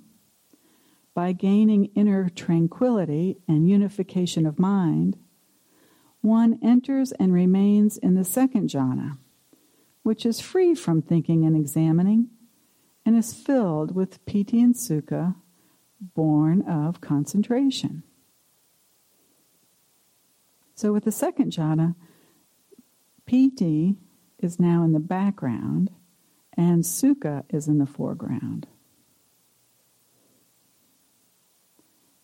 by 1.14 1.32
gaining 1.32 1.86
inner 1.94 2.28
tranquility 2.28 3.38
and 3.48 3.66
unification 3.66 4.44
of 4.44 4.58
mind, 4.58 5.16
one 6.20 6.58
enters 6.62 7.12
and 7.12 7.32
remains 7.32 7.96
in 7.96 8.14
the 8.14 8.24
second 8.24 8.68
jhana, 8.68 9.16
which 10.02 10.26
is 10.26 10.38
free 10.38 10.74
from 10.74 11.00
thinking 11.00 11.46
and 11.46 11.56
examining 11.56 12.28
and 13.06 13.16
is 13.16 13.32
filled 13.32 13.94
with 13.94 14.24
piti 14.26 14.60
and 14.60 14.74
sukha 14.74 15.34
born 15.98 16.60
of 16.60 17.00
concentration. 17.00 18.02
So, 20.74 20.92
with 20.92 21.04
the 21.04 21.12
second 21.12 21.52
jhana, 21.52 21.94
piti 23.24 23.96
is 24.38 24.60
now 24.60 24.82
in 24.82 24.92
the 24.92 25.00
background 25.00 25.90
and 26.56 26.84
sukha 26.84 27.44
is 27.50 27.68
in 27.68 27.78
the 27.78 27.86
foreground. 27.86 28.66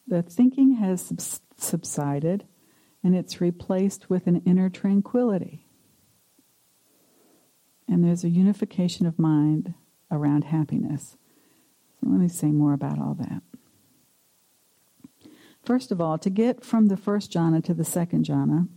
The 0.06 0.22
thinking 0.22 0.74
has 0.76 1.40
subsided 1.56 2.46
and 3.02 3.16
it's 3.16 3.40
replaced 3.40 4.08
with 4.08 4.26
an 4.26 4.42
inner 4.46 4.68
tranquility. 4.68 5.66
And 7.88 8.04
there's 8.04 8.24
a 8.24 8.28
unification 8.28 9.06
of 9.06 9.18
mind 9.18 9.74
around 10.10 10.44
happiness. 10.44 11.16
So 12.00 12.08
let 12.10 12.20
me 12.20 12.28
say 12.28 12.48
more 12.48 12.72
about 12.72 12.98
all 12.98 13.14
that. 13.14 13.42
First 15.64 15.92
of 15.92 16.00
all, 16.00 16.18
to 16.18 16.30
get 16.30 16.64
from 16.64 16.86
the 16.88 16.96
first 16.96 17.32
jhana 17.32 17.62
to 17.64 17.74
the 17.74 17.84
second 17.84 18.24
jhana, 18.24 18.68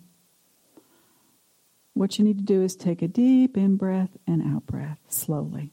what 1.95 2.19
you 2.19 2.25
need 2.25 2.37
to 2.37 2.43
do 2.43 2.61
is 2.61 2.75
take 2.75 3.01
a 3.01 3.07
deep 3.07 3.57
in 3.57 3.77
breath 3.77 4.17
and 4.27 4.43
out 4.43 4.67
breath 4.67 4.99
slowly. 5.07 5.71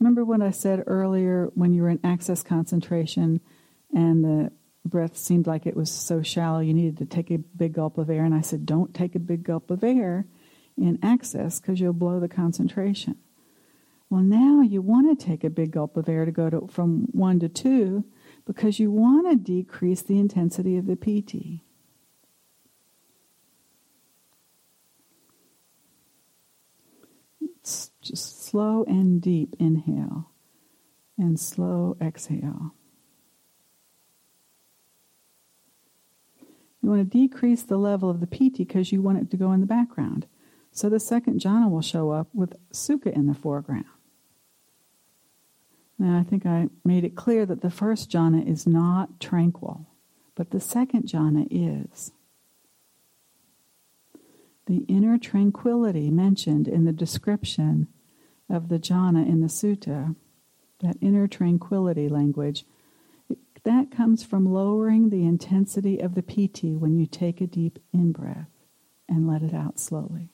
Remember 0.00 0.24
what 0.24 0.40
I 0.40 0.50
said 0.50 0.82
earlier 0.86 1.50
when 1.54 1.74
you 1.74 1.82
were 1.82 1.90
in 1.90 2.00
access 2.02 2.42
concentration 2.42 3.40
and 3.94 4.24
the 4.24 4.52
breath 4.84 5.16
seemed 5.16 5.46
like 5.46 5.66
it 5.66 5.76
was 5.76 5.90
so 5.90 6.22
shallow 6.22 6.60
you 6.60 6.72
needed 6.72 6.96
to 6.98 7.04
take 7.04 7.30
a 7.30 7.36
big 7.36 7.74
gulp 7.74 7.98
of 7.98 8.08
air 8.08 8.24
and 8.24 8.34
I 8.34 8.40
said 8.40 8.64
don't 8.64 8.94
take 8.94 9.14
a 9.14 9.20
big 9.20 9.44
gulp 9.44 9.70
of 9.70 9.84
air 9.84 10.24
in 10.78 10.98
access 11.02 11.60
because 11.60 11.80
you'll 11.80 11.92
blow 11.92 12.18
the 12.18 12.28
concentration. 12.28 13.16
Well, 14.08 14.22
now 14.22 14.62
you 14.62 14.80
want 14.80 15.18
to 15.18 15.26
take 15.26 15.44
a 15.44 15.50
big 15.50 15.72
gulp 15.72 15.98
of 15.98 16.08
air 16.08 16.24
to 16.24 16.32
go 16.32 16.48
to, 16.48 16.66
from 16.66 17.08
1 17.12 17.40
to 17.40 17.48
2 17.50 18.04
because 18.46 18.78
you 18.78 18.90
want 18.90 19.30
to 19.30 19.36
decrease 19.36 20.00
the 20.00 20.18
intensity 20.18 20.78
of 20.78 20.86
the 20.86 20.96
piti. 20.96 21.62
Just 28.08 28.42
slow 28.42 28.84
and 28.84 29.20
deep 29.20 29.54
inhale 29.58 30.30
and 31.18 31.38
slow 31.38 31.94
exhale. 32.00 32.72
You 36.82 36.88
want 36.88 37.10
to 37.10 37.18
decrease 37.18 37.62
the 37.62 37.76
level 37.76 38.08
of 38.08 38.20
the 38.20 38.26
piti 38.26 38.64
because 38.64 38.92
you 38.92 39.02
want 39.02 39.18
it 39.18 39.30
to 39.32 39.36
go 39.36 39.52
in 39.52 39.60
the 39.60 39.66
background. 39.66 40.26
So 40.72 40.88
the 40.88 40.98
second 40.98 41.40
jhana 41.40 41.70
will 41.70 41.82
show 41.82 42.10
up 42.10 42.28
with 42.32 42.54
sukha 42.72 43.12
in 43.12 43.26
the 43.26 43.34
foreground. 43.34 43.84
Now, 45.98 46.18
I 46.18 46.22
think 46.22 46.46
I 46.46 46.68
made 46.84 47.04
it 47.04 47.14
clear 47.14 47.44
that 47.44 47.60
the 47.60 47.70
first 47.70 48.10
jhana 48.10 48.48
is 48.48 48.66
not 48.66 49.20
tranquil, 49.20 49.86
but 50.34 50.50
the 50.50 50.60
second 50.60 51.08
jhana 51.08 51.46
is. 51.50 52.12
The 54.66 54.84
inner 54.88 55.18
tranquility 55.18 56.10
mentioned 56.10 56.68
in 56.68 56.84
the 56.84 56.92
description 56.92 57.88
of 58.48 58.68
the 58.68 58.78
jhana 58.78 59.26
in 59.26 59.40
the 59.40 59.48
sutta, 59.48 60.16
that 60.80 60.96
inner 61.00 61.26
tranquility 61.26 62.08
language, 62.08 62.64
that 63.64 63.90
comes 63.90 64.22
from 64.22 64.52
lowering 64.52 65.10
the 65.10 65.26
intensity 65.26 65.98
of 65.98 66.14
the 66.14 66.22
piti 66.22 66.74
when 66.74 66.96
you 66.96 67.06
take 67.06 67.40
a 67.40 67.46
deep 67.46 67.78
in 67.92 68.12
breath 68.12 68.48
and 69.08 69.28
let 69.28 69.42
it 69.42 69.54
out 69.54 69.78
slowly. 69.78 70.30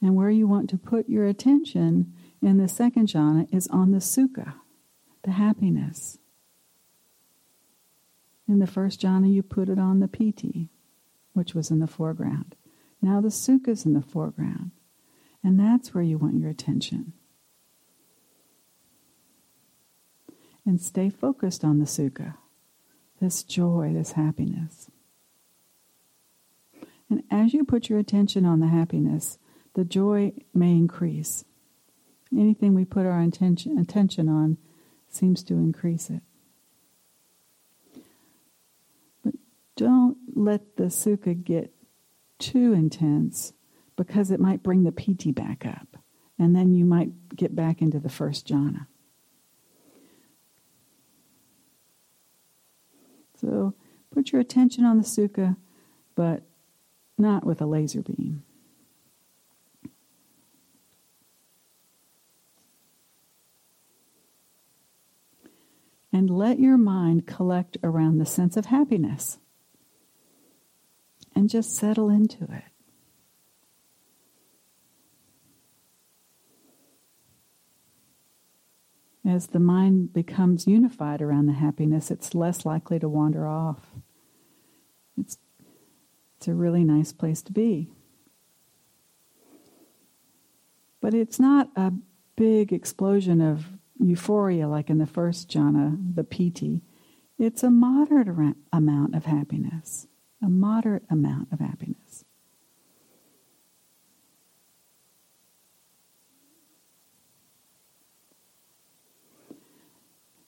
And 0.00 0.14
where 0.14 0.30
you 0.30 0.46
want 0.46 0.68
to 0.70 0.76
put 0.76 1.08
your 1.08 1.26
attention 1.26 2.12
in 2.42 2.58
the 2.58 2.68
second 2.68 3.08
jhana 3.08 3.52
is 3.54 3.66
on 3.68 3.90
the 3.90 3.98
sukha, 3.98 4.54
the 5.22 5.32
happiness. 5.32 6.18
In 8.46 8.58
the 8.58 8.66
first 8.66 9.00
jhana, 9.00 9.32
you 9.32 9.42
put 9.42 9.70
it 9.70 9.78
on 9.78 10.00
the 10.00 10.08
piti, 10.08 10.68
which 11.32 11.54
was 11.54 11.70
in 11.70 11.78
the 11.78 11.86
foreground. 11.86 12.54
Now 13.04 13.20
the 13.20 13.28
sukha 13.28 13.68
is 13.68 13.84
in 13.86 13.94
the 13.94 14.02
foreground. 14.02 14.70
And 15.42 15.60
that's 15.60 15.92
where 15.92 16.02
you 16.02 16.18
want 16.18 16.38
your 16.38 16.50
attention. 16.50 17.12
and 20.66 20.80
stay 20.80 21.10
focused 21.10 21.64
on 21.64 21.78
the 21.78 21.84
sukha, 21.84 22.36
this 23.20 23.42
joy, 23.42 23.92
this 23.92 24.12
happiness. 24.12 24.90
And 27.10 27.22
as 27.30 27.52
you 27.52 27.64
put 27.64 27.88
your 27.88 27.98
attention 27.98 28.46
on 28.46 28.60
the 28.60 28.68
happiness, 28.68 29.38
the 29.74 29.84
joy 29.84 30.32
may 30.54 30.72
increase. 30.72 31.44
Anything 32.32 32.74
we 32.74 32.84
put 32.84 33.06
our 33.06 33.20
attention, 33.20 33.78
attention 33.78 34.28
on 34.28 34.56
seems 35.08 35.42
to 35.44 35.54
increase 35.54 36.10
it. 36.10 36.22
But 39.22 39.34
don't 39.76 40.16
let 40.34 40.76
the 40.76 40.84
sukha 40.84 41.42
get 41.42 41.73
too 42.38 42.72
intense 42.72 43.52
because 43.96 44.30
it 44.30 44.40
might 44.40 44.62
bring 44.62 44.82
the 44.82 44.92
piti 44.92 45.32
back 45.32 45.64
up. 45.66 45.96
And 46.38 46.54
then 46.54 46.74
you 46.74 46.84
might 46.84 47.36
get 47.36 47.54
back 47.54 47.80
into 47.80 48.00
the 48.00 48.08
first 48.08 48.48
jhana. 48.48 48.86
So 53.40 53.74
put 54.10 54.32
your 54.32 54.40
attention 54.40 54.84
on 54.84 54.98
the 54.98 55.04
sukha, 55.04 55.56
but 56.14 56.42
not 57.16 57.44
with 57.44 57.60
a 57.60 57.66
laser 57.66 58.02
beam. 58.02 58.42
And 66.12 66.30
let 66.30 66.60
your 66.60 66.78
mind 66.78 67.26
collect 67.26 67.76
around 67.82 68.18
the 68.18 68.26
sense 68.26 68.56
of 68.56 68.66
happiness 68.66 69.38
and 71.34 71.48
just 71.48 71.76
settle 71.76 72.08
into 72.08 72.44
it. 72.44 72.64
As 79.26 79.48
the 79.48 79.60
mind 79.60 80.12
becomes 80.12 80.66
unified 80.66 81.22
around 81.22 81.46
the 81.46 81.54
happiness, 81.54 82.10
it's 82.10 82.34
less 82.34 82.66
likely 82.66 82.98
to 82.98 83.08
wander 83.08 83.46
off. 83.46 83.80
It's, 85.16 85.38
it's 86.36 86.48
a 86.48 86.54
really 86.54 86.84
nice 86.84 87.12
place 87.12 87.40
to 87.42 87.52
be. 87.52 87.90
But 91.00 91.14
it's 91.14 91.40
not 91.40 91.70
a 91.74 91.92
big 92.36 92.72
explosion 92.72 93.40
of 93.40 93.66
euphoria 93.98 94.68
like 94.68 94.90
in 94.90 94.98
the 94.98 95.06
first 95.06 95.48
jhana, 95.48 95.96
the 96.14 96.24
piti. 96.24 96.82
It's 97.38 97.62
a 97.62 97.70
moderate 97.70 98.56
amount 98.72 99.14
of 99.14 99.24
happiness, 99.24 100.06
a 100.44 100.48
moderate 100.48 101.04
amount 101.08 101.48
of 101.50 101.58
happiness. 101.58 102.24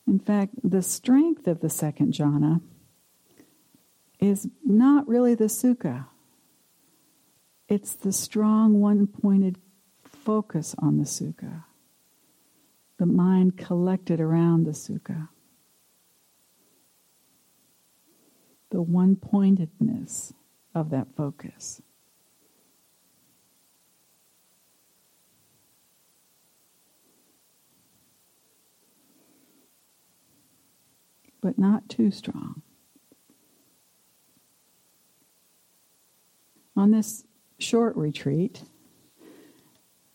In 0.05 0.19
fact, 0.19 0.53
the 0.63 0.83
strength 0.83 1.47
of 1.47 1.61
the 1.61 1.69
second 1.69 2.13
jhana 2.13 2.61
is 4.19 4.47
not 4.63 5.07
really 5.07 5.33
the 5.33 5.45
sukha. 5.45 6.05
It's 7.67 7.93
the 7.93 8.13
strong 8.13 8.79
one 8.79 9.07
pointed 9.07 9.57
focus 10.03 10.75
on 10.79 10.97
the 10.97 11.05
sukha, 11.05 11.63
the 12.97 13.05
mind 13.05 13.57
collected 13.57 14.21
around 14.21 14.65
the 14.65 14.71
sukha, 14.71 15.29
the 18.69 18.81
one 18.81 19.15
pointedness 19.15 20.33
of 20.75 20.89
that 20.89 21.07
focus. 21.15 21.81
but 31.47 31.57
not 31.57 31.87
too 31.87 32.11
strong. 32.11 32.61
On 36.75 36.91
this 36.91 37.23
short 37.57 37.95
retreat, 37.95 38.63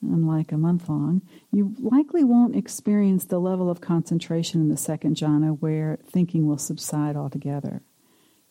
unlike 0.02 0.52
a 0.52 0.58
month 0.58 0.90
long, 0.90 1.22
you 1.50 1.74
likely 1.78 2.22
won't 2.22 2.54
experience 2.54 3.24
the 3.24 3.40
level 3.40 3.70
of 3.70 3.80
concentration 3.80 4.60
in 4.60 4.68
the 4.68 4.76
second 4.76 5.16
jhana 5.16 5.58
where 5.58 5.98
thinking 6.06 6.46
will 6.46 6.58
subside 6.58 7.16
altogether. 7.16 7.82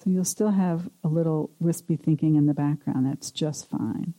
So 0.04 0.10
you'll 0.10 0.26
still 0.26 0.50
have 0.50 0.90
a 1.04 1.08
little 1.08 1.52
wispy 1.60 1.96
thinking 1.96 2.36
in 2.36 2.48
the 2.48 2.56
background. 2.56 3.06
That's 3.06 3.30
just 3.30 3.70
fine. 3.70 4.16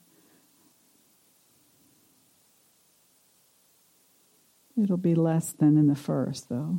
It'll 4.80 4.96
be 4.96 5.16
less 5.16 5.52
than 5.52 5.76
in 5.76 5.88
the 5.88 5.96
first, 5.96 6.48
though. 6.48 6.78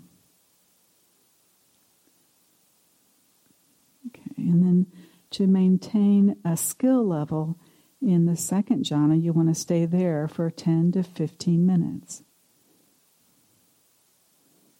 Okay, 4.07 4.31
and 4.37 4.63
then 4.63 4.87
to 5.31 5.47
maintain 5.47 6.37
a 6.45 6.55
skill 6.55 7.05
level 7.05 7.57
in 8.01 8.25
the 8.25 8.37
second 8.37 8.85
jhana, 8.85 9.21
you 9.21 9.33
want 9.33 9.49
to 9.49 9.55
stay 9.55 9.85
there 9.85 10.29
for 10.29 10.49
10 10.49 10.93
to 10.93 11.03
15 11.03 11.65
minutes. 11.65 12.23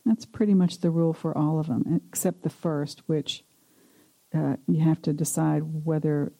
That's 0.06 0.26
pretty 0.26 0.54
much 0.54 0.80
the 0.80 0.92
rule 0.92 1.14
for 1.14 1.38
all 1.38 1.60
of 1.60 1.68
them, 1.68 2.02
except 2.08 2.44
the 2.44 2.50
first, 2.50 3.02
which 3.08 3.44
uh, 4.36 4.58
you 4.68 4.84
have 4.84 5.02
to 5.04 5.14
decide 5.14 5.86
whether 5.86 6.34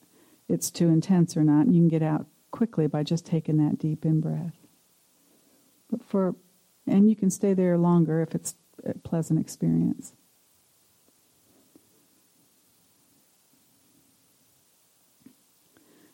it's 0.48 0.70
too 0.70 0.88
intense 0.88 1.36
or 1.36 1.44
not. 1.44 1.66
You 1.66 1.80
can 1.80 1.88
get 1.88 2.02
out 2.02 2.26
quickly 2.50 2.86
by 2.86 3.02
just 3.02 3.26
taking 3.26 3.56
that 3.58 3.78
deep 3.78 4.04
in 4.04 4.20
breath. 4.20 4.56
But 5.90 6.04
for, 6.04 6.34
and 6.86 7.08
you 7.08 7.16
can 7.16 7.30
stay 7.30 7.54
there 7.54 7.78
longer 7.78 8.20
if 8.20 8.34
it's 8.34 8.54
a 8.84 8.98
pleasant 8.98 9.40
experience. 9.40 10.12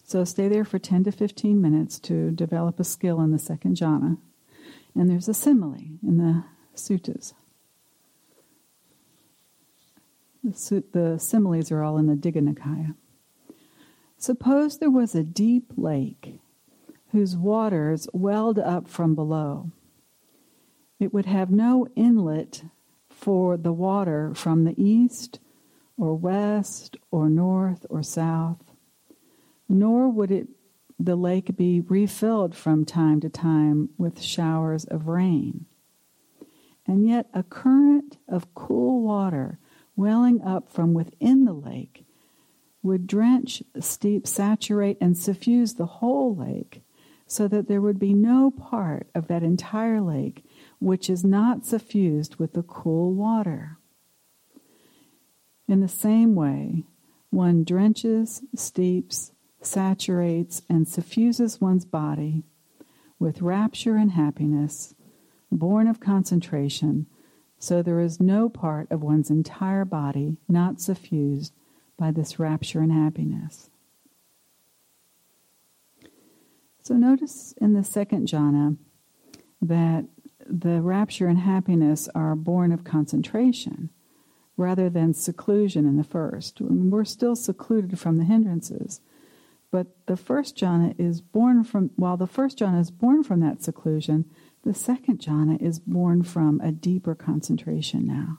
So 0.05 0.25
stay 0.25 0.49
there 0.49 0.65
for 0.65 0.81
10 0.81 1.05
to 1.05 1.13
15 1.13 1.63
minutes 1.63 2.01
to 2.01 2.33
develop 2.33 2.81
a 2.81 2.85
skill 2.85 3.21
in 3.21 3.31
the 3.31 3.39
second 3.39 3.77
jhana. 3.77 4.19
And 4.95 5.09
there's 5.09 5.29
a 5.29 5.35
simile 5.35 5.77
in 6.03 6.19
the 6.19 6.45
suttas. 6.75 7.33
The, 10.43 11.19
similes 11.19 11.71
are 11.71 11.83
all 11.83 11.99
in 11.99 12.07
the 12.07 12.15
Digha 12.15 12.43
Nikaya. 12.43 12.95
Suppose 14.17 14.79
there 14.79 14.91
was 14.91 15.15
a 15.15 15.23
deep 15.23 15.73
lake 15.77 16.41
whose 17.13 17.37
waters 17.37 18.09
welled 18.13 18.59
up 18.59 18.89
from 18.89 19.15
below. 19.15 19.71
It 20.99 21.13
would 21.13 21.27
have 21.27 21.51
no 21.51 21.89
inlet 21.97 22.65
for 23.09 23.57
the 23.57 23.73
water 23.73 24.33
from 24.35 24.65
the 24.65 24.75
east 24.83 25.41
or 25.97 26.15
west 26.15 26.97
or 27.11 27.29
north 27.29 27.85
or 27.91 28.03
south 28.03 28.71
nor 29.71 30.09
would 30.09 30.33
it 30.33 30.49
the 30.99 31.17
lake 31.17 31.57
be 31.57 31.81
refilled 31.81 32.55
from 32.55 32.85
time 32.85 33.21
to 33.21 33.31
time 33.31 33.89
with 33.97 34.21
showers 34.21 34.85
of 34.85 35.07
rain. 35.07 35.65
And 36.87 37.07
yet 37.07 37.29
a 37.33 37.45
current 37.45 38.19
of 38.29 38.53
cool 38.55 39.01
water 39.01 39.60
welling 40.01 40.41
up 40.41 40.73
from 40.73 40.95
within 40.95 41.45
the 41.45 41.53
lake 41.53 42.07
would 42.83 43.07
drench, 43.07 43.63
steep, 43.79 44.27
saturate, 44.27 44.97
and 44.99 45.17
suffuse 45.19 45.75
the 45.75 45.85
whole 45.85 46.35
lake 46.35 46.83
so 47.27 47.47
that 47.47 47.69
there 47.69 47.83
would 47.83 47.99
be 47.99 48.15
no 48.15 48.51
part 48.51 49.07
of 49.15 49.29
that 49.29 49.43
entire 49.43 50.01
lake 50.01 50.43
which 50.79 51.11
is 51.11 51.23
not 51.23 51.67
suffused 51.67 52.37
with 52.37 52.55
the 52.55 52.63
cool 52.63 53.13
water. 53.13 53.77
In 55.69 55.81
the 55.81 55.89
same 55.89 56.35
way, 56.35 56.87
one 57.29 57.63
drenches, 57.63 58.43
steeps, 58.57 59.33
saturates, 59.61 60.63
and 60.67 60.89
suffuses 60.89 61.61
one's 61.61 61.85
body 61.85 62.43
with 63.19 63.43
rapture 63.43 63.97
and 63.97 64.13
happiness, 64.13 64.95
born 65.53 65.87
of 65.87 66.01
concentration, 66.01 67.07
so 67.61 67.83
there 67.83 68.01
is 68.01 68.19
no 68.19 68.49
part 68.49 68.91
of 68.91 69.03
one's 69.03 69.31
entire 69.31 69.85
body 69.85 70.39
not 70.49 70.81
suffused 70.81 71.53
by 71.99 72.11
this 72.11 72.39
rapture 72.39 72.81
and 72.81 72.91
happiness. 72.91 73.69
So 76.83 76.95
notice 76.95 77.55
in 77.61 77.75
the 77.75 77.85
second 77.85 78.27
jhana 78.27 78.79
that 79.61 80.07
the 80.47 80.81
rapture 80.81 81.29
and 81.29 81.39
happiness 81.39 82.09
are 82.15 82.35
born 82.35 82.73
of 82.73 82.83
concentration 82.83 83.91
rather 84.57 84.89
than 84.89 85.13
seclusion 85.13 85.87
in 85.87 85.99
the 85.99 86.05
first. 86.05 86.63
We're 86.63 87.05
still 87.05 87.37
secluded 87.37 87.99
from 87.99 88.17
the 88.17 88.25
hindrances, 88.25 89.03
but 89.71 89.89
the 90.07 90.17
first 90.17 90.57
jhana 90.57 90.99
is 90.99 91.21
born 91.21 91.63
from, 91.63 91.91
while 91.97 92.17
the 92.17 92.27
first 92.27 92.59
jhana 92.59 92.81
is 92.81 92.91
born 92.91 93.23
from 93.23 93.41
that 93.41 93.63
seclusion, 93.63 94.25
the 94.65 94.75
second 94.75 95.19
jhana 95.21 95.61
is 95.61 95.79
born 95.79 96.23
from 96.23 96.61
a 96.61 96.71
deeper 96.71 97.15
concentration 97.15 98.07
now. 98.07 98.39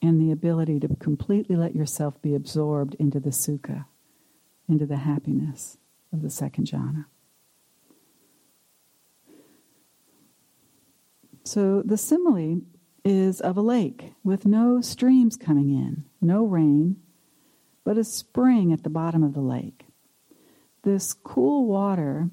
And 0.00 0.20
the 0.20 0.30
ability 0.30 0.80
to 0.80 0.96
completely 0.96 1.56
let 1.56 1.74
yourself 1.74 2.20
be 2.22 2.34
absorbed 2.34 2.94
into 2.94 3.18
the 3.18 3.30
sukha, 3.30 3.86
into 4.68 4.86
the 4.86 4.98
happiness 4.98 5.78
of 6.12 6.22
the 6.22 6.30
second 6.30 6.68
jhana. 6.68 7.06
So 11.44 11.82
the 11.84 11.96
simile 11.96 12.60
is 13.06 13.40
of 13.40 13.56
a 13.56 13.62
lake 13.62 14.14
with 14.24 14.44
no 14.44 14.80
streams 14.80 15.36
coming 15.36 15.70
in, 15.70 16.04
no 16.20 16.44
rain, 16.44 16.96
but 17.84 17.96
a 17.96 18.02
spring 18.02 18.72
at 18.72 18.82
the 18.82 18.90
bottom 18.90 19.22
of 19.22 19.32
the 19.32 19.40
lake. 19.40 19.86
This 20.82 21.14
cool 21.14 21.66
water 21.66 22.30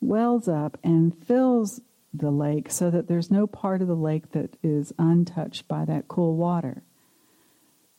wells 0.00 0.48
up 0.48 0.78
and 0.82 1.16
fills 1.24 1.80
the 2.12 2.32
lake 2.32 2.72
so 2.72 2.90
that 2.90 3.06
there's 3.06 3.30
no 3.30 3.46
part 3.46 3.80
of 3.80 3.86
the 3.86 3.94
lake 3.94 4.32
that 4.32 4.56
is 4.64 4.92
untouched 4.98 5.68
by 5.68 5.84
that 5.84 6.08
cool 6.08 6.34
water. 6.36 6.82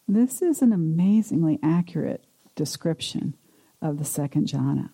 This 0.05 0.41
is 0.41 0.61
an 0.61 0.73
amazingly 0.73 1.59
accurate 1.63 2.25
description 2.55 3.37
of 3.81 3.99
the 3.99 4.05
second 4.05 4.47
jhana. 4.47 4.89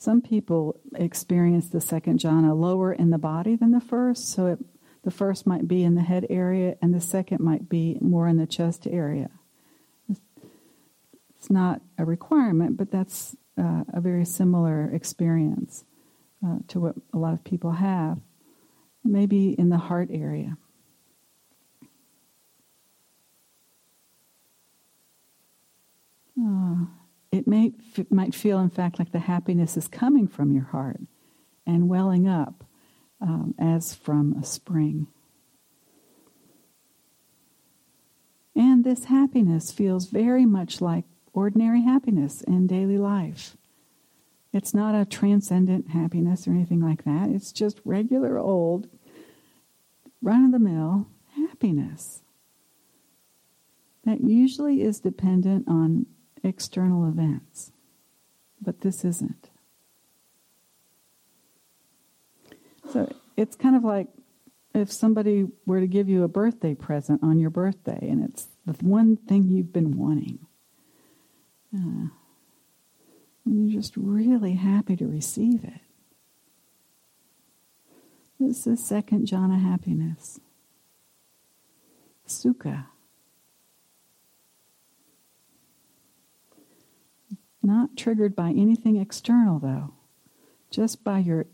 Some 0.00 0.22
people 0.22 0.80
experience 0.94 1.68
the 1.68 1.80
second 1.82 2.20
jhana 2.20 2.58
lower 2.58 2.90
in 2.90 3.10
the 3.10 3.18
body 3.18 3.54
than 3.54 3.70
the 3.70 3.82
first, 3.82 4.30
so 4.30 4.46
it, 4.46 4.58
the 5.02 5.10
first 5.10 5.46
might 5.46 5.68
be 5.68 5.84
in 5.84 5.94
the 5.94 6.00
head 6.00 6.24
area 6.30 6.78
and 6.80 6.94
the 6.94 7.02
second 7.02 7.40
might 7.40 7.68
be 7.68 7.98
more 8.00 8.26
in 8.26 8.38
the 8.38 8.46
chest 8.46 8.86
area. 8.86 9.28
It's 10.08 11.50
not 11.50 11.82
a 11.98 12.06
requirement, 12.06 12.78
but 12.78 12.90
that's 12.90 13.36
uh, 13.58 13.84
a 13.92 14.00
very 14.00 14.24
similar 14.24 14.90
experience 14.90 15.84
uh, 16.42 16.60
to 16.68 16.80
what 16.80 16.94
a 17.12 17.18
lot 17.18 17.34
of 17.34 17.44
people 17.44 17.72
have. 17.72 18.20
Maybe 19.04 19.50
in 19.50 19.68
the 19.68 19.76
heart 19.76 20.08
area. 20.10 20.56
Uh, 26.42 26.86
it 27.32 27.46
may, 27.46 27.72
might 28.10 28.34
feel, 28.34 28.58
in 28.58 28.70
fact, 28.70 28.98
like 28.98 29.12
the 29.12 29.20
happiness 29.20 29.76
is 29.76 29.88
coming 29.88 30.26
from 30.26 30.52
your 30.52 30.64
heart 30.64 31.00
and 31.66 31.88
welling 31.88 32.26
up 32.26 32.64
um, 33.20 33.54
as 33.58 33.94
from 33.94 34.34
a 34.40 34.44
spring. 34.44 35.06
And 38.56 38.84
this 38.84 39.04
happiness 39.04 39.70
feels 39.70 40.06
very 40.06 40.44
much 40.44 40.80
like 40.80 41.04
ordinary 41.32 41.82
happiness 41.82 42.42
in 42.42 42.66
daily 42.66 42.98
life. 42.98 43.56
It's 44.52 44.74
not 44.74 45.00
a 45.00 45.04
transcendent 45.04 45.90
happiness 45.90 46.48
or 46.48 46.50
anything 46.50 46.80
like 46.80 47.04
that. 47.04 47.30
It's 47.30 47.52
just 47.52 47.80
regular 47.84 48.38
old, 48.38 48.88
run 50.20 50.44
of 50.44 50.52
the 50.52 50.58
mill 50.58 51.06
happiness 51.36 52.22
that 54.04 54.20
usually 54.22 54.82
is 54.82 54.98
dependent 54.98 55.68
on 55.68 56.06
external 56.42 57.08
events. 57.08 57.72
But 58.60 58.80
this 58.82 59.04
isn't. 59.04 59.48
So 62.92 63.14
it's 63.36 63.56
kind 63.56 63.76
of 63.76 63.84
like 63.84 64.08
if 64.74 64.90
somebody 64.90 65.46
were 65.66 65.80
to 65.80 65.86
give 65.86 66.08
you 66.08 66.24
a 66.24 66.28
birthday 66.28 66.74
present 66.74 67.22
on 67.22 67.38
your 67.38 67.50
birthday 67.50 67.98
and 68.02 68.24
it's 68.24 68.48
the 68.66 68.72
one 68.84 69.16
thing 69.16 69.48
you've 69.48 69.72
been 69.72 69.96
wanting. 69.96 70.40
Uh, 71.74 72.08
and 73.44 73.70
you're 73.70 73.80
just 73.80 73.96
really 73.96 74.54
happy 74.54 74.96
to 74.96 75.06
receive 75.06 75.64
it. 75.64 75.80
This 78.38 78.66
is 78.66 78.84
second 78.84 79.26
jhana 79.26 79.60
happiness. 79.60 80.40
Sukha. 82.26 82.86
Not 87.62 87.96
triggered 87.96 88.34
by 88.34 88.50
anything 88.50 88.96
external, 88.96 89.58
though, 89.58 89.94
just 90.70 91.04
by 91.04 91.18
your 91.18 91.46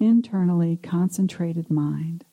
internally 0.00 0.78
concentrated 0.82 1.70
mind. 1.70 2.24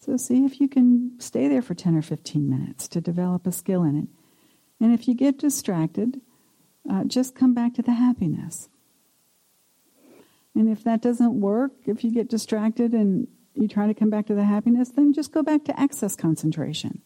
So, 0.00 0.16
see 0.16 0.44
if 0.44 0.60
you 0.60 0.68
can 0.68 1.18
stay 1.18 1.48
there 1.48 1.60
for 1.60 1.74
10 1.74 1.94
or 1.94 2.02
15 2.02 2.48
minutes 2.48 2.88
to 2.88 3.00
develop 3.00 3.46
a 3.46 3.52
skill 3.52 3.82
in 3.84 3.96
it. 3.96 4.08
And 4.80 4.94
if 4.94 5.08
you 5.08 5.14
get 5.14 5.38
distracted, 5.38 6.20
uh, 6.88 7.04
just 7.04 7.34
come 7.34 7.52
back 7.52 7.74
to 7.74 7.82
the 7.82 7.92
happiness. 7.92 8.68
And 10.54 10.68
if 10.68 10.82
that 10.84 11.02
doesn't 11.02 11.40
work, 11.40 11.72
if 11.86 12.02
you 12.02 12.10
get 12.10 12.28
distracted 12.28 12.92
and 12.92 13.28
you 13.58 13.68
try 13.68 13.86
to 13.86 13.94
come 13.94 14.10
back 14.10 14.26
to 14.26 14.34
the 14.34 14.44
happiness, 14.44 14.90
then 14.90 15.12
just 15.12 15.32
go 15.32 15.42
back 15.42 15.64
to 15.64 15.78
access 15.78 16.14
concentration. 16.16 17.02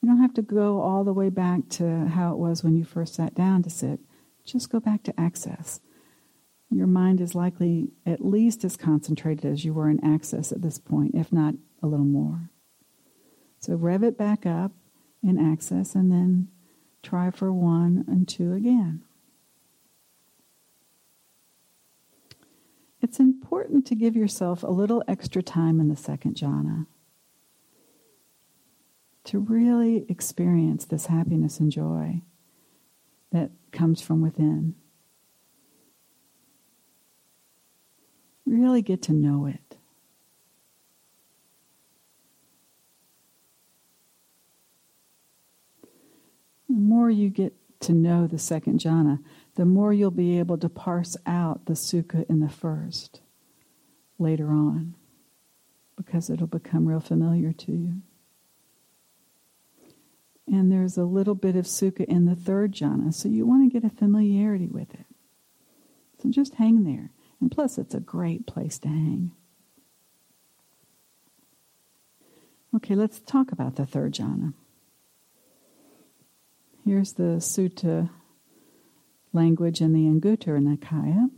You 0.00 0.08
don't 0.08 0.20
have 0.20 0.34
to 0.34 0.42
go 0.42 0.80
all 0.80 1.04
the 1.04 1.12
way 1.12 1.28
back 1.28 1.68
to 1.70 2.06
how 2.06 2.32
it 2.32 2.38
was 2.38 2.64
when 2.64 2.76
you 2.76 2.84
first 2.84 3.14
sat 3.14 3.34
down 3.34 3.62
to 3.62 3.70
sit. 3.70 4.00
Just 4.44 4.70
go 4.70 4.80
back 4.80 5.02
to 5.04 5.20
access. 5.20 5.80
Your 6.70 6.86
mind 6.86 7.20
is 7.20 7.34
likely 7.34 7.90
at 8.06 8.24
least 8.24 8.64
as 8.64 8.76
concentrated 8.76 9.44
as 9.44 9.64
you 9.64 9.74
were 9.74 9.90
in 9.90 10.04
access 10.04 10.52
at 10.52 10.62
this 10.62 10.78
point, 10.78 11.14
if 11.14 11.32
not 11.32 11.54
a 11.82 11.86
little 11.86 12.06
more. 12.06 12.50
So 13.58 13.74
rev 13.74 14.02
it 14.02 14.18
back 14.18 14.46
up 14.46 14.72
in 15.22 15.38
access 15.38 15.94
and 15.94 16.10
then 16.10 16.48
try 17.02 17.30
for 17.30 17.52
one 17.52 18.04
and 18.08 18.26
two 18.26 18.54
again. 18.54 19.02
It's 23.02 23.18
important 23.18 23.84
to 23.86 23.94
give 23.94 24.14
yourself 24.14 24.62
a 24.62 24.70
little 24.70 25.02
extra 25.08 25.42
time 25.42 25.80
in 25.80 25.88
the 25.88 25.96
second 25.96 26.36
jhana 26.36 26.86
to 29.24 29.38
really 29.38 30.06
experience 30.08 30.84
this 30.84 31.06
happiness 31.06 31.60
and 31.60 31.70
joy 31.70 32.22
that 33.32 33.50
comes 33.70 34.00
from 34.00 34.20
within. 34.20 34.74
Really 38.44 38.82
get 38.82 39.02
to 39.02 39.12
know 39.12 39.46
it. 39.46 39.76
The 46.68 46.78
more 46.78 47.10
you 47.10 47.28
get 47.30 47.54
to 47.80 47.92
know 47.92 48.26
the 48.26 48.38
second 48.38 48.80
jhana, 48.80 49.20
the 49.54 49.64
more 49.64 49.92
you'll 49.92 50.10
be 50.10 50.38
able 50.38 50.58
to 50.58 50.68
parse 50.68 51.16
out 51.26 51.66
the 51.66 51.74
sukha 51.74 52.28
in 52.28 52.40
the 52.40 52.48
first 52.48 53.20
later 54.18 54.48
on, 54.48 54.94
because 55.96 56.30
it'll 56.30 56.46
become 56.46 56.86
real 56.86 57.00
familiar 57.00 57.52
to 57.52 57.72
you. 57.72 57.94
And 60.46 60.72
there's 60.72 60.96
a 60.96 61.04
little 61.04 61.34
bit 61.34 61.56
of 61.56 61.66
sukha 61.66 62.04
in 62.04 62.24
the 62.24 62.34
third 62.34 62.72
jhana, 62.72 63.12
so 63.12 63.28
you 63.28 63.46
want 63.46 63.70
to 63.70 63.80
get 63.80 63.90
a 63.90 63.94
familiarity 63.94 64.68
with 64.68 64.92
it. 64.94 65.06
So 66.22 66.30
just 66.30 66.54
hang 66.54 66.84
there. 66.84 67.10
And 67.40 67.50
plus, 67.50 67.78
it's 67.78 67.94
a 67.94 68.00
great 68.00 68.46
place 68.46 68.78
to 68.80 68.88
hang. 68.88 69.32
Okay, 72.74 72.94
let's 72.94 73.20
talk 73.20 73.52
about 73.52 73.76
the 73.76 73.84
third 73.84 74.14
jhana. 74.14 74.54
Here's 76.84 77.12
the 77.12 77.38
sutta 77.38 78.10
language 79.32 79.80
in 79.80 79.92
the 79.92 80.06
Anguttara 80.06 80.60
Nikaya. 80.60 81.30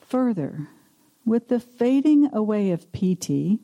Further, 0.00 0.68
with 1.24 1.48
the 1.48 1.60
fading 1.60 2.30
away 2.32 2.70
of 2.70 2.90
piti, 2.92 3.60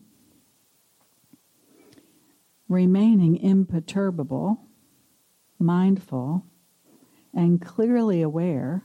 remaining 2.68 3.36
imperturbable, 3.36 4.60
mindful, 5.58 6.44
and 7.32 7.60
clearly 7.60 8.22
aware, 8.22 8.84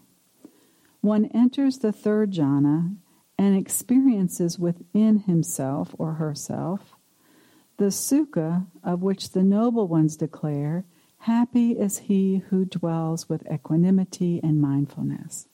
one 1.02 1.26
enters 1.34 1.80
the 1.80 1.92
third 1.92 2.32
jhana 2.32 2.96
and 3.38 3.56
experiences 3.56 4.60
within 4.60 5.20
himself 5.20 5.96
or 5.98 6.14
herself 6.14 6.96
the 7.80 7.86
sukha 7.86 8.68
of 8.84 9.02
which 9.02 9.32
the 9.32 9.44
noble 9.44 9.88
ones 9.88 10.18
declare 10.18 10.86
Happy 11.24 11.72
is 11.72 12.00
he 12.00 12.44
who 12.50 12.66
dwells 12.66 13.28
with 13.28 13.46
equanimity 13.52 14.40
and 14.42 14.62
mindfulness. 14.62 15.48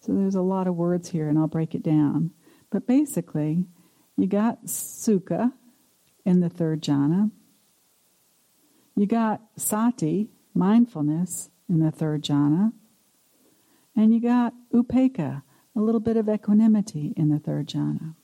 So 0.00 0.12
there's 0.12 0.34
a 0.34 0.42
lot 0.42 0.66
of 0.66 0.74
words 0.74 1.10
here, 1.10 1.28
and 1.28 1.38
I'll 1.38 1.46
break 1.46 1.74
it 1.74 1.82
down. 1.82 2.32
But 2.70 2.86
basically, 2.86 3.64
you 4.16 4.26
got 4.26 4.66
sukha 4.66 5.52
in 6.24 6.40
the 6.40 6.48
third 6.48 6.82
jhana. 6.82 7.30
You 8.96 9.06
got 9.06 9.40
sati, 9.56 10.30
mindfulness, 10.54 11.50
in 11.68 11.80
the 11.80 11.90
third 11.90 12.22
jhana. 12.22 12.72
And 13.94 14.12
you 14.12 14.20
got 14.20 14.52
upekkha, 14.72 15.42
a 15.74 15.80
little 15.80 16.00
bit 16.00 16.16
of 16.16 16.28
equanimity 16.28 17.14
in 17.16 17.28
the 17.28 17.38
third 17.38 17.68
jhana. 17.68 18.14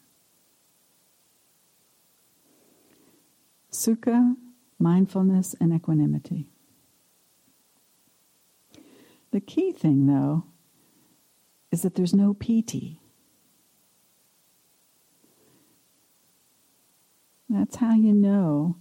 Sukha, 3.70 4.36
mindfulness, 4.82 5.54
and 5.60 5.72
equanimity. 5.72 6.48
The 9.30 9.40
key 9.40 9.72
thing, 9.72 10.06
though, 10.06 10.44
is 11.70 11.82
that 11.82 11.94
there's 11.94 12.14
no 12.14 12.34
piti. 12.34 13.00
That's 17.48 17.76
how 17.76 17.94
you 17.94 18.12
know 18.12 18.76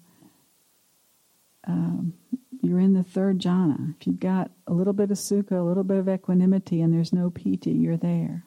um, 1.65 2.13
you're 2.61 2.79
in 2.79 2.93
the 2.93 3.03
third 3.03 3.39
jhana. 3.39 3.95
If 3.99 4.07
you've 4.07 4.19
got 4.19 4.51
a 4.67 4.73
little 4.73 4.93
bit 4.93 5.11
of 5.11 5.17
sukha, 5.17 5.59
a 5.59 5.63
little 5.63 5.83
bit 5.83 5.97
of 5.97 6.09
equanimity, 6.09 6.81
and 6.81 6.93
there's 6.93 7.13
no 7.13 7.29
piti, 7.29 7.71
you're 7.71 7.97
there. 7.97 8.45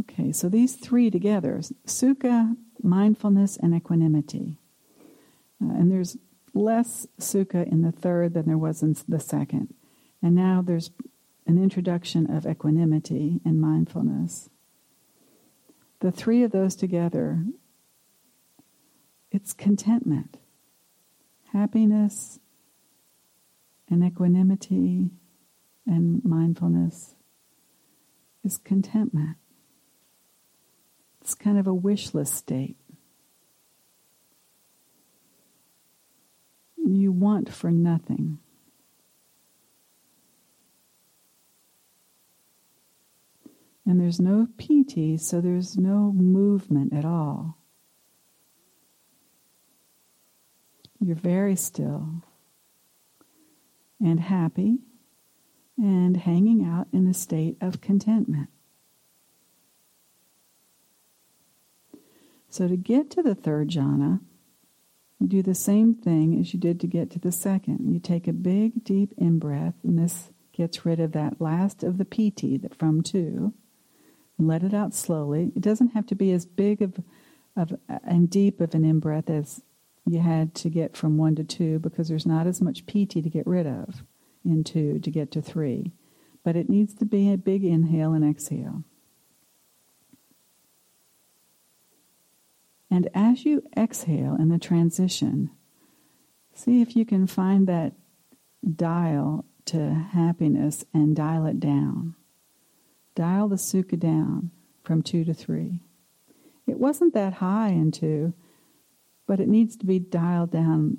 Okay, 0.00 0.32
so 0.32 0.48
these 0.48 0.74
three 0.74 1.10
together 1.10 1.60
sukha, 1.86 2.56
mindfulness, 2.82 3.56
and 3.56 3.74
equanimity. 3.74 4.56
Uh, 5.62 5.72
and 5.72 5.90
there's 5.90 6.16
less 6.52 7.06
sukha 7.20 7.70
in 7.70 7.82
the 7.82 7.92
third 7.92 8.34
than 8.34 8.46
there 8.46 8.58
was 8.58 8.82
in 8.82 8.96
the 9.08 9.20
second. 9.20 9.74
And 10.22 10.34
now 10.34 10.62
there's 10.62 10.90
an 11.46 11.62
introduction 11.62 12.30
of 12.30 12.46
equanimity 12.46 13.40
and 13.44 13.60
mindfulness. 13.60 14.48
The 16.00 16.10
three 16.10 16.42
of 16.42 16.50
those 16.50 16.74
together, 16.74 17.44
it's 19.30 19.52
contentment, 19.52 20.38
happiness, 21.52 22.38
and 23.90 24.02
equanimity 24.02 25.10
and 25.86 26.24
mindfulness 26.24 27.14
is 28.42 28.56
contentment. 28.58 29.36
It's 31.24 31.34
kind 31.34 31.58
of 31.58 31.66
a 31.66 31.74
wishless 31.74 32.28
state. 32.28 32.76
You 36.76 37.12
want 37.12 37.50
for 37.50 37.70
nothing. 37.70 38.40
And 43.86 43.98
there's 43.98 44.20
no 44.20 44.48
piti, 44.58 45.16
so 45.16 45.40
there's 45.40 45.78
no 45.78 46.12
movement 46.12 46.92
at 46.92 47.06
all. 47.06 47.56
You're 51.00 51.16
very 51.16 51.56
still 51.56 52.22
and 53.98 54.20
happy 54.20 54.78
and 55.78 56.18
hanging 56.18 56.64
out 56.64 56.88
in 56.92 57.06
a 57.06 57.14
state 57.14 57.56
of 57.62 57.80
contentment. 57.80 58.50
So, 62.54 62.68
to 62.68 62.76
get 62.76 63.10
to 63.10 63.20
the 63.20 63.34
third 63.34 63.68
jhana, 63.68 64.20
you 65.18 65.26
do 65.26 65.42
the 65.42 65.56
same 65.56 65.92
thing 65.92 66.38
as 66.38 66.54
you 66.54 66.60
did 66.60 66.78
to 66.78 66.86
get 66.86 67.10
to 67.10 67.18
the 67.18 67.32
second. 67.32 67.92
You 67.92 67.98
take 67.98 68.28
a 68.28 68.32
big, 68.32 68.84
deep 68.84 69.12
in 69.18 69.40
breath, 69.40 69.74
and 69.82 69.98
this 69.98 70.30
gets 70.52 70.86
rid 70.86 71.00
of 71.00 71.10
that 71.10 71.40
last 71.40 71.82
of 71.82 71.98
the 71.98 72.04
piti, 72.04 72.56
that 72.58 72.78
from 72.78 73.02
two. 73.02 73.54
and 74.38 74.46
Let 74.46 74.62
it 74.62 74.72
out 74.72 74.94
slowly. 74.94 75.50
It 75.56 75.62
doesn't 75.62 75.94
have 75.94 76.06
to 76.06 76.14
be 76.14 76.30
as 76.30 76.46
big 76.46 76.80
of, 76.80 77.00
of 77.56 77.76
and 77.88 78.30
deep 78.30 78.60
of 78.60 78.72
an 78.72 78.84
in 78.84 79.00
breath 79.00 79.28
as 79.28 79.60
you 80.06 80.20
had 80.20 80.54
to 80.54 80.70
get 80.70 80.96
from 80.96 81.18
one 81.18 81.34
to 81.34 81.42
two 81.42 81.80
because 81.80 82.06
there's 82.06 82.24
not 82.24 82.46
as 82.46 82.62
much 82.62 82.86
piti 82.86 83.20
to 83.20 83.28
get 83.28 83.48
rid 83.48 83.66
of 83.66 84.04
in 84.44 84.62
two 84.62 85.00
to 85.00 85.10
get 85.10 85.32
to 85.32 85.42
three. 85.42 85.90
But 86.44 86.54
it 86.54 86.70
needs 86.70 86.94
to 86.94 87.04
be 87.04 87.32
a 87.32 87.36
big 87.36 87.64
inhale 87.64 88.12
and 88.12 88.24
exhale. 88.24 88.84
And 92.94 93.08
as 93.12 93.44
you 93.44 93.60
exhale 93.76 94.36
in 94.38 94.50
the 94.50 94.58
transition, 94.58 95.50
see 96.54 96.80
if 96.80 96.94
you 96.94 97.04
can 97.04 97.26
find 97.26 97.66
that 97.66 97.94
dial 98.76 99.46
to 99.64 99.92
happiness 99.92 100.84
and 100.94 101.16
dial 101.16 101.44
it 101.46 101.58
down. 101.58 102.14
Dial 103.16 103.48
the 103.48 103.56
sukha 103.56 103.98
down 103.98 104.52
from 104.84 105.02
two 105.02 105.24
to 105.24 105.34
three. 105.34 105.80
It 106.68 106.78
wasn't 106.78 107.14
that 107.14 107.32
high 107.32 107.70
in 107.70 107.90
two, 107.90 108.32
but 109.26 109.40
it 109.40 109.48
needs 109.48 109.76
to 109.78 109.86
be 109.86 109.98
dialed 109.98 110.52
down 110.52 110.98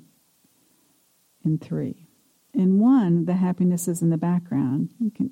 in 1.46 1.56
three. 1.58 2.08
In 2.52 2.78
one, 2.78 3.24
the 3.24 3.36
happiness 3.36 3.88
is 3.88 4.02
in 4.02 4.10
the 4.10 4.18
background. 4.18 4.90
You 5.00 5.10
can 5.10 5.30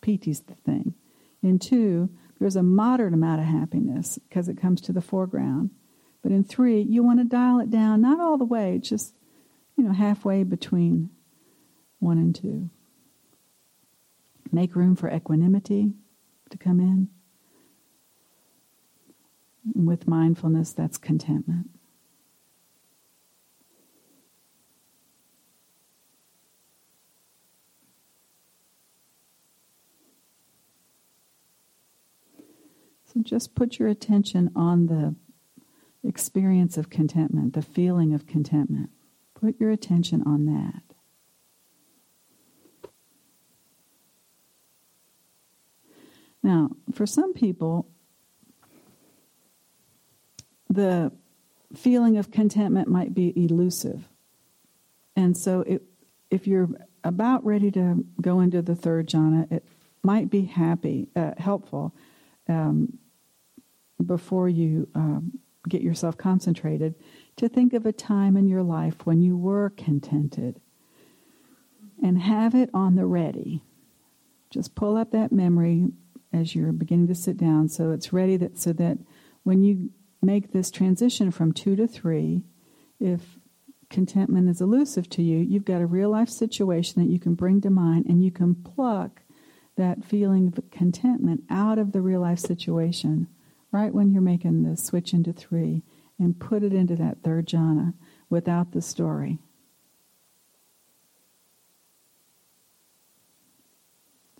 piti's 0.00 0.40
the 0.40 0.56
thing. 0.56 0.94
In 1.40 1.60
two, 1.60 2.10
there's 2.42 2.56
a 2.56 2.62
moderate 2.62 3.14
amount 3.14 3.40
of 3.40 3.46
happiness 3.46 4.18
because 4.28 4.48
it 4.48 4.60
comes 4.60 4.80
to 4.80 4.92
the 4.92 5.00
foreground. 5.00 5.70
But 6.22 6.32
in 6.32 6.42
three, 6.42 6.80
you 6.80 7.04
want 7.04 7.20
to 7.20 7.24
dial 7.24 7.60
it 7.60 7.70
down, 7.70 8.02
not 8.02 8.18
all 8.18 8.36
the 8.36 8.44
way, 8.44 8.80
just, 8.82 9.14
you 9.76 9.84
know, 9.84 9.92
halfway 9.92 10.42
between 10.42 11.10
one 12.00 12.18
and 12.18 12.34
two. 12.34 12.68
Make 14.50 14.74
room 14.74 14.96
for 14.96 15.08
equanimity 15.08 15.92
to 16.50 16.58
come 16.58 16.80
in. 16.80 17.08
With 19.76 20.08
mindfulness, 20.08 20.72
that's 20.72 20.98
contentment. 20.98 21.70
So 33.12 33.20
just 33.20 33.54
put 33.54 33.78
your 33.78 33.88
attention 33.88 34.50
on 34.56 34.86
the 34.86 35.14
experience 36.08 36.78
of 36.78 36.88
contentment, 36.88 37.52
the 37.52 37.60
feeling 37.62 38.14
of 38.14 38.26
contentment. 38.26 38.90
Put 39.34 39.60
your 39.60 39.70
attention 39.70 40.22
on 40.24 40.46
that. 40.46 40.82
Now, 46.42 46.70
for 46.92 47.06
some 47.06 47.34
people, 47.34 47.86
the 50.70 51.12
feeling 51.76 52.16
of 52.16 52.30
contentment 52.30 52.88
might 52.88 53.14
be 53.14 53.32
elusive. 53.36 54.08
And 55.14 55.36
so, 55.36 55.60
it, 55.60 55.82
if 56.30 56.46
you're 56.46 56.70
about 57.04 57.44
ready 57.44 57.70
to 57.72 58.04
go 58.20 58.40
into 58.40 58.62
the 58.62 58.74
third 58.74 59.08
jhana, 59.08 59.52
it 59.52 59.64
might 60.02 60.30
be 60.30 60.46
happy, 60.46 61.08
uh, 61.14 61.32
helpful 61.36 61.94
um, 62.48 62.98
before 64.04 64.48
you 64.48 64.88
um, 64.94 65.38
get 65.68 65.82
yourself 65.82 66.16
concentrated, 66.16 66.94
to 67.36 67.48
think 67.48 67.72
of 67.72 67.86
a 67.86 67.92
time 67.92 68.36
in 68.36 68.48
your 68.48 68.62
life 68.62 68.96
when 69.04 69.20
you 69.20 69.36
were 69.36 69.70
contented 69.70 70.60
and 72.02 72.18
have 72.18 72.54
it 72.54 72.68
on 72.74 72.96
the 72.96 73.06
ready. 73.06 73.62
Just 74.50 74.74
pull 74.74 74.96
up 74.96 75.12
that 75.12 75.32
memory 75.32 75.86
as 76.32 76.54
you're 76.54 76.72
beginning 76.72 77.06
to 77.06 77.14
sit 77.14 77.36
down 77.36 77.68
so 77.68 77.90
it's 77.90 78.12
ready 78.12 78.36
that 78.36 78.58
so 78.58 78.72
that 78.72 78.98
when 79.42 79.62
you 79.62 79.90
make 80.22 80.52
this 80.52 80.70
transition 80.70 81.30
from 81.30 81.52
2 81.52 81.76
to 81.76 81.86
3 81.86 82.42
if 83.00 83.38
contentment 83.90 84.48
is 84.48 84.60
elusive 84.60 85.08
to 85.10 85.22
you 85.22 85.38
you've 85.38 85.64
got 85.64 85.82
a 85.82 85.86
real 85.86 86.10
life 86.10 86.30
situation 86.30 87.02
that 87.02 87.10
you 87.10 87.18
can 87.18 87.34
bring 87.34 87.60
to 87.60 87.68
mind 87.68 88.06
and 88.06 88.24
you 88.24 88.30
can 88.30 88.54
pluck 88.54 89.22
that 89.76 90.04
feeling 90.04 90.48
of 90.48 90.70
contentment 90.70 91.42
out 91.48 91.78
of 91.78 91.92
the 91.92 92.00
real 92.00 92.20
life 92.20 92.38
situation 92.38 93.26
right 93.70 93.94
when 93.94 94.12
you're 94.12 94.22
making 94.22 94.62
the 94.62 94.76
switch 94.76 95.12
into 95.12 95.32
three 95.32 95.82
and 96.18 96.38
put 96.38 96.62
it 96.62 96.72
into 96.72 96.94
that 96.96 97.22
third 97.22 97.46
jhana 97.46 97.94
without 98.28 98.72
the 98.72 98.82
story. 98.82 99.38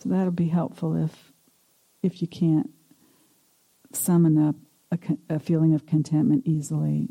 So 0.03 0.09
that'll 0.09 0.33
be 0.33 0.49
helpful 0.49 0.97
if 0.97 1.33
if 2.03 2.21
you 2.21 2.27
can't 2.27 2.71
summon 3.93 4.37
up 4.37 4.57
a, 4.91 4.99
a 5.35 5.39
feeling 5.39 5.75
of 5.75 5.87
contentment 5.87 6.43
easily 6.45 7.09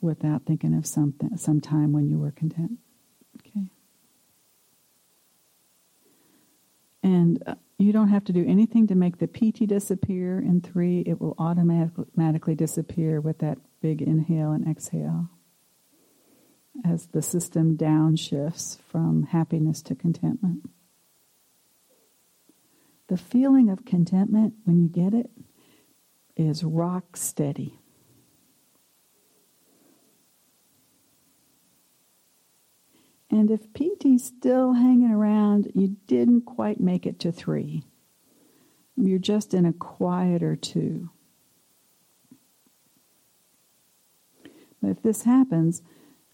without 0.00 0.46
thinking 0.46 0.74
of 0.74 0.86
something 0.86 1.36
some 1.36 1.60
time 1.60 1.92
when 1.92 2.08
you 2.08 2.18
were 2.18 2.30
content. 2.30 2.78
And 7.02 7.42
uh, 7.46 7.54
you 7.78 7.92
don't 7.92 8.08
have 8.08 8.24
to 8.24 8.32
do 8.32 8.44
anything 8.46 8.86
to 8.86 8.94
make 8.94 9.18
the 9.18 9.26
piti 9.26 9.66
disappear 9.66 10.38
in 10.38 10.60
three. 10.60 11.00
It 11.00 11.20
will 11.20 11.34
automatically 11.38 12.54
disappear 12.54 13.20
with 13.20 13.38
that 13.38 13.58
big 13.80 14.02
inhale 14.02 14.52
and 14.52 14.66
exhale 14.68 15.28
as 16.84 17.06
the 17.08 17.22
system 17.22 17.76
downshifts 17.76 18.78
from 18.80 19.24
happiness 19.24 19.82
to 19.82 19.94
contentment. 19.94 20.68
The 23.08 23.16
feeling 23.16 23.68
of 23.68 23.84
contentment, 23.84 24.54
when 24.64 24.80
you 24.80 24.88
get 24.88 25.12
it, 25.12 25.30
is 26.36 26.64
rock 26.64 27.16
steady. 27.16 27.78
And 33.32 33.50
if 33.50 33.72
piti's 33.72 34.24
still 34.24 34.74
hanging 34.74 35.10
around, 35.10 35.72
you 35.74 35.96
didn't 36.06 36.42
quite 36.42 36.80
make 36.80 37.06
it 37.06 37.18
to 37.20 37.32
three. 37.32 37.82
You're 38.94 39.18
just 39.18 39.54
in 39.54 39.64
a 39.64 39.72
quieter 39.72 40.54
two. 40.54 41.08
But 44.82 44.90
if 44.90 45.02
this 45.02 45.22
happens, 45.22 45.80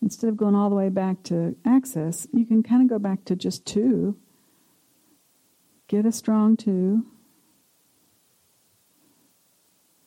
instead 0.02 0.28
of 0.28 0.36
going 0.36 0.56
all 0.56 0.70
the 0.70 0.76
way 0.76 0.88
back 0.88 1.22
to 1.24 1.54
access, 1.64 2.26
you 2.32 2.44
can 2.44 2.64
kind 2.64 2.82
of 2.82 2.88
go 2.88 2.98
back 2.98 3.24
to 3.26 3.36
just 3.36 3.64
two. 3.64 4.16
Get 5.86 6.04
a 6.04 6.10
strong 6.12 6.56
two, 6.56 7.06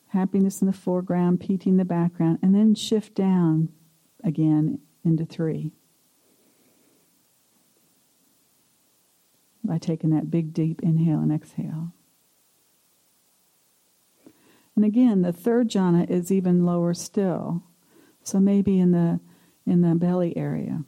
happiness 0.08 0.60
in 0.60 0.66
the 0.66 0.72
foreground, 0.74 1.40
piti 1.40 1.70
in 1.70 1.78
the 1.78 1.84
background, 1.86 2.38
and 2.42 2.54
then 2.54 2.74
shift 2.74 3.14
down 3.14 3.70
again 4.22 4.78
into 5.04 5.24
three. 5.24 5.72
By 9.72 9.78
taking 9.78 10.10
that 10.10 10.30
big 10.30 10.52
deep 10.52 10.82
inhale 10.82 11.20
and 11.20 11.32
exhale. 11.32 11.94
And 14.76 14.84
again, 14.84 15.22
the 15.22 15.32
third 15.32 15.70
jhana 15.70 16.10
is 16.10 16.30
even 16.30 16.66
lower 16.66 16.92
still. 16.92 17.62
So 18.22 18.38
maybe 18.38 18.78
in 18.78 18.90
the 18.90 19.18
in 19.64 19.80
the 19.80 19.94
belly 19.94 20.36
area. 20.36 20.84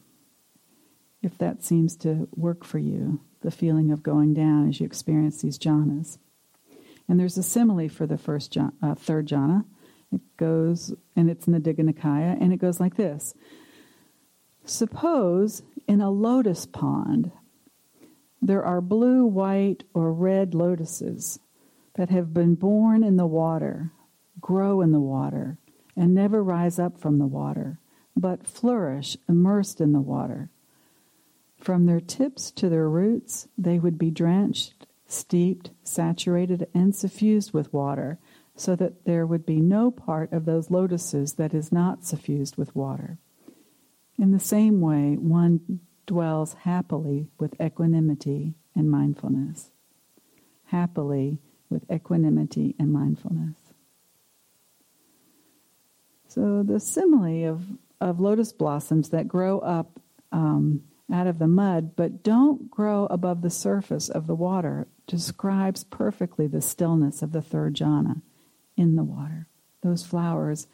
If 1.23 1.39
that 1.39 1.63
seems 1.63 1.97
to 1.97 2.29
work 2.37 2.63
for 2.63 2.79
you, 2.79 3.23
the 3.41 3.51
feeling 3.51 3.91
of 3.91 4.03
going 4.03 4.35
down 4.35 4.69
as 4.69 4.81
you 4.81 4.85
experience 4.85 5.41
these 5.41 5.59
jhanas. 5.59 6.19
And 7.09 7.19
there's 7.19 7.39
a 7.39 7.43
simile 7.43 7.89
for 7.89 8.07
the 8.07 8.19
first 8.19 8.53
jhana, 8.53 8.75
uh, 8.83 8.95
third 8.95 9.29
jhana. 9.29 9.65
It 10.13 10.21
goes, 10.37 10.93
and 11.17 11.31
it's 11.31 11.47
in 11.47 11.55
the 11.55 11.59
Digha 11.59 11.91
Nikaya, 11.91 12.37
and 12.39 12.53
it 12.53 12.59
goes 12.59 12.81
like 12.81 12.97
this. 12.97 13.35
Suppose 14.67 15.63
in 15.89 16.03
a 16.03 16.11
lotus 16.11 16.67
pond 16.67 17.33
there 18.47 18.65
are 18.65 18.83
blue, 18.83 19.25
white, 19.25 19.85
or 19.95 20.13
red 20.13 20.55
lotuses 20.55 21.39
that 21.95 22.11
have 22.11 22.35
been 22.35 22.55
born 22.55 23.03
in 23.03 23.17
the 23.17 23.27
water, 23.27 23.91
grow 24.41 24.83
in 24.83 24.93
the 24.93 25.01
water, 25.01 25.57
and 25.97 26.15
never 26.15 26.43
rise 26.43 26.79
up 26.79 26.99
from 26.99 27.19
the 27.19 27.27
water, 27.27 27.79
but 28.15 28.47
flourish 28.47 29.17
immersed 29.29 29.81
in 29.81 29.93
the 29.93 30.01
water. 30.01 30.51
From 31.59 31.87
their 31.87 32.01
tips 32.01 32.51
to 32.53 32.69
their 32.69 32.89
roots, 32.89 33.49
they 33.57 33.79
would 33.79 33.99
be 33.99 34.11
drenched 34.11 34.87
steeped, 35.07 35.71
saturated, 35.83 36.67
and 36.75 36.95
suffused 36.95 37.53
with 37.53 37.73
water, 37.73 38.19
so 38.57 38.75
that 38.75 39.05
there 39.05 39.27
would 39.27 39.45
be 39.45 39.61
no 39.61 39.91
part 39.91 40.33
of 40.33 40.45
those 40.45 40.71
lotuses 40.71 41.35
that 41.35 41.55
is 41.55 41.71
not 41.71 42.05
suffused 42.05 42.57
with 42.57 42.75
water. 42.75 43.19
In 44.19 44.33
the 44.33 44.41
same 44.41 44.81
way, 44.81 45.15
one 45.15 45.81
dwells 46.07 46.55
happily 46.55 47.29
with 47.39 47.61
equanimity 47.61 48.55
and 48.75 48.91
mindfulness. 48.91 49.71
Happily 50.67 51.39
with 51.71 51.91
equanimity 51.91 52.75
and 52.79 52.93
mindfulness. 52.93 53.57
So, 56.29 56.63
the 56.63 56.81
simile 56.81 57.49
of, 57.49 57.63
of 58.01 58.21
lotus 58.21 58.53
blossoms 58.53 59.11
that 59.11 59.29
grow 59.29 59.61
up 59.61 60.01
um, 60.33 60.83
out 61.13 61.27
of 61.27 61.39
the 61.39 61.47
mud 61.47 61.95
but 61.95 62.23
don't 62.23 62.71
grow 62.71 63.07
above 63.07 63.43
the 63.43 63.51
surface 63.51 64.09
of 64.09 64.27
the 64.27 64.35
water 64.35 64.89
describes 65.07 65.85
perfectly 65.85 66.47
the 66.47 66.63
stillness 66.63 67.23
of 67.23 67.33
the 67.33 67.43
third 67.43 67.75
jhana 67.75 68.23
in 68.77 68.97
the 68.97 69.05
water. 69.05 69.47
Those 69.83 70.05
flowers 70.05 70.67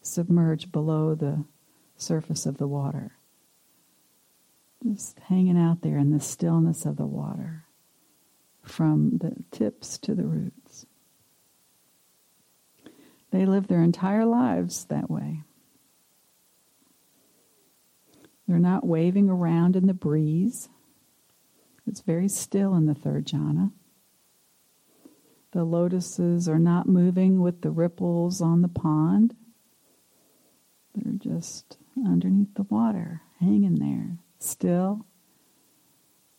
submerge 0.00 0.72
below 0.72 1.14
the 1.14 1.44
surface 1.96 2.46
of 2.46 2.58
the 2.58 2.68
water. 2.68 3.12
Just 4.82 5.18
hanging 5.20 5.58
out 5.58 5.82
there 5.82 5.96
in 5.96 6.10
the 6.10 6.20
stillness 6.20 6.84
of 6.84 6.96
the 6.96 7.06
water 7.06 7.64
from 8.62 9.18
the 9.18 9.34
tips 9.50 9.98
to 9.98 10.14
the 10.14 10.26
roots. 10.26 10.86
They 13.30 13.46
live 13.46 13.68
their 13.68 13.82
entire 13.82 14.24
lives 14.24 14.84
that 14.86 15.10
way. 15.10 15.42
They're 18.46 18.58
not 18.58 18.86
waving 18.86 19.30
around 19.30 19.76
in 19.76 19.86
the 19.86 19.94
breeze. 19.94 20.68
It's 21.86 22.00
very 22.00 22.28
still 22.28 22.74
in 22.74 22.86
the 22.86 22.94
third 22.94 23.26
jhana. 23.26 23.72
The 25.52 25.64
lotuses 25.64 26.48
are 26.48 26.58
not 26.58 26.88
moving 26.88 27.40
with 27.40 27.62
the 27.62 27.70
ripples 27.70 28.40
on 28.40 28.62
the 28.62 28.68
pond. 28.68 29.34
They're 30.94 31.12
just 31.12 31.78
underneath 31.96 32.54
the 32.54 32.64
water, 32.64 33.22
hanging 33.40 33.76
there, 33.76 34.18
still 34.42 35.06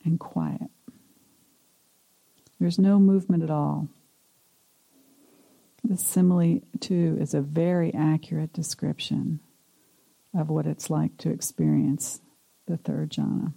and 0.04 0.20
quiet. 0.20 0.70
There's 2.60 2.80
no 2.80 3.00
movement 3.00 3.44
at 3.44 3.50
all. 3.50 3.88
The 5.84 5.98
simile, 5.98 6.62
too, 6.80 7.18
is 7.20 7.34
a 7.34 7.42
very 7.42 7.94
accurate 7.94 8.54
description 8.54 9.42
of 10.34 10.50
what 10.50 10.66
it's 10.66 10.89
like 10.89 11.18
to 11.18 11.30
experience 11.30 12.22
the 12.68 12.78
third 12.78 13.12
jhana. 13.12 13.54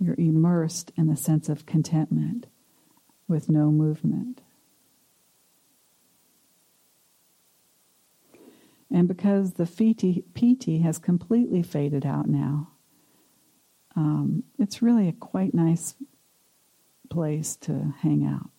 You're 0.00 0.16
immersed 0.18 0.90
in 0.96 1.08
a 1.08 1.16
sense 1.16 1.48
of 1.48 1.66
contentment 1.66 2.46
with 3.28 3.48
no 3.48 3.70
movement. 3.70 4.40
And 8.92 9.08
because 9.08 9.54
the 9.54 9.64
piti 10.34 10.78
has 10.80 10.98
completely 10.98 11.62
faded 11.62 12.04
out 12.04 12.28
now, 12.28 12.68
um, 13.96 14.44
it's 14.58 14.82
really 14.82 15.08
a 15.08 15.12
quite 15.12 15.54
nice 15.54 15.94
place 17.08 17.56
to 17.56 17.94
hang 18.00 18.26
out. 18.26 18.50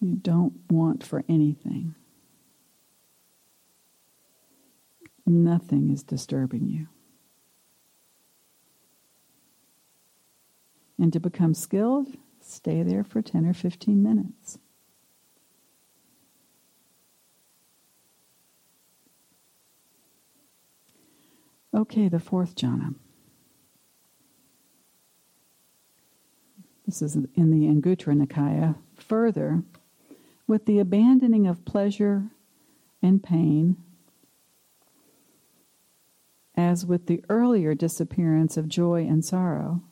You 0.00 0.16
don't 0.16 0.54
want 0.70 1.04
for 1.04 1.22
anything. 1.28 1.94
Nothing 5.26 5.90
is 5.90 6.02
disturbing 6.02 6.68
you. 6.68 6.86
And 10.98 11.12
to 11.12 11.20
become 11.20 11.52
skilled, 11.52 12.16
stay 12.54 12.82
there 12.82 13.04
for 13.04 13.22
10 13.22 13.46
or 13.46 13.52
15 13.52 14.02
minutes. 14.02 14.58
Okay, 21.74 22.08
the 22.08 22.18
fourth 22.18 22.54
jhana. 22.56 22.94
This 26.86 27.02
is 27.02 27.16
in 27.16 27.50
the 27.50 27.66
Anguttara 27.66 28.14
Nikaya. 28.14 28.76
Further, 28.94 29.62
with 30.46 30.64
the 30.64 30.78
abandoning 30.78 31.46
of 31.46 31.64
pleasure 31.64 32.30
and 33.02 33.22
pain, 33.22 33.76
as 36.56 36.86
with 36.86 37.06
the 37.06 37.22
earlier 37.28 37.74
disappearance 37.74 38.56
of 38.56 38.68
joy 38.68 39.06
and 39.06 39.24
sorrow. 39.24 39.82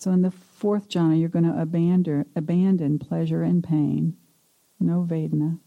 So 0.00 0.12
in 0.12 0.22
the 0.22 0.30
fourth 0.30 0.88
jhana, 0.88 1.20
you're 1.20 1.28
going 1.28 1.44
to 1.44 1.60
abandon, 1.60 2.24
abandon 2.34 2.98
pleasure 2.98 3.42
and 3.42 3.62
pain, 3.62 4.16
no 4.80 5.06
Vedana, 5.06 5.58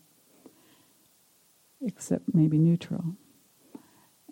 except 1.85 2.33
maybe 2.33 2.57
neutral. 2.57 3.15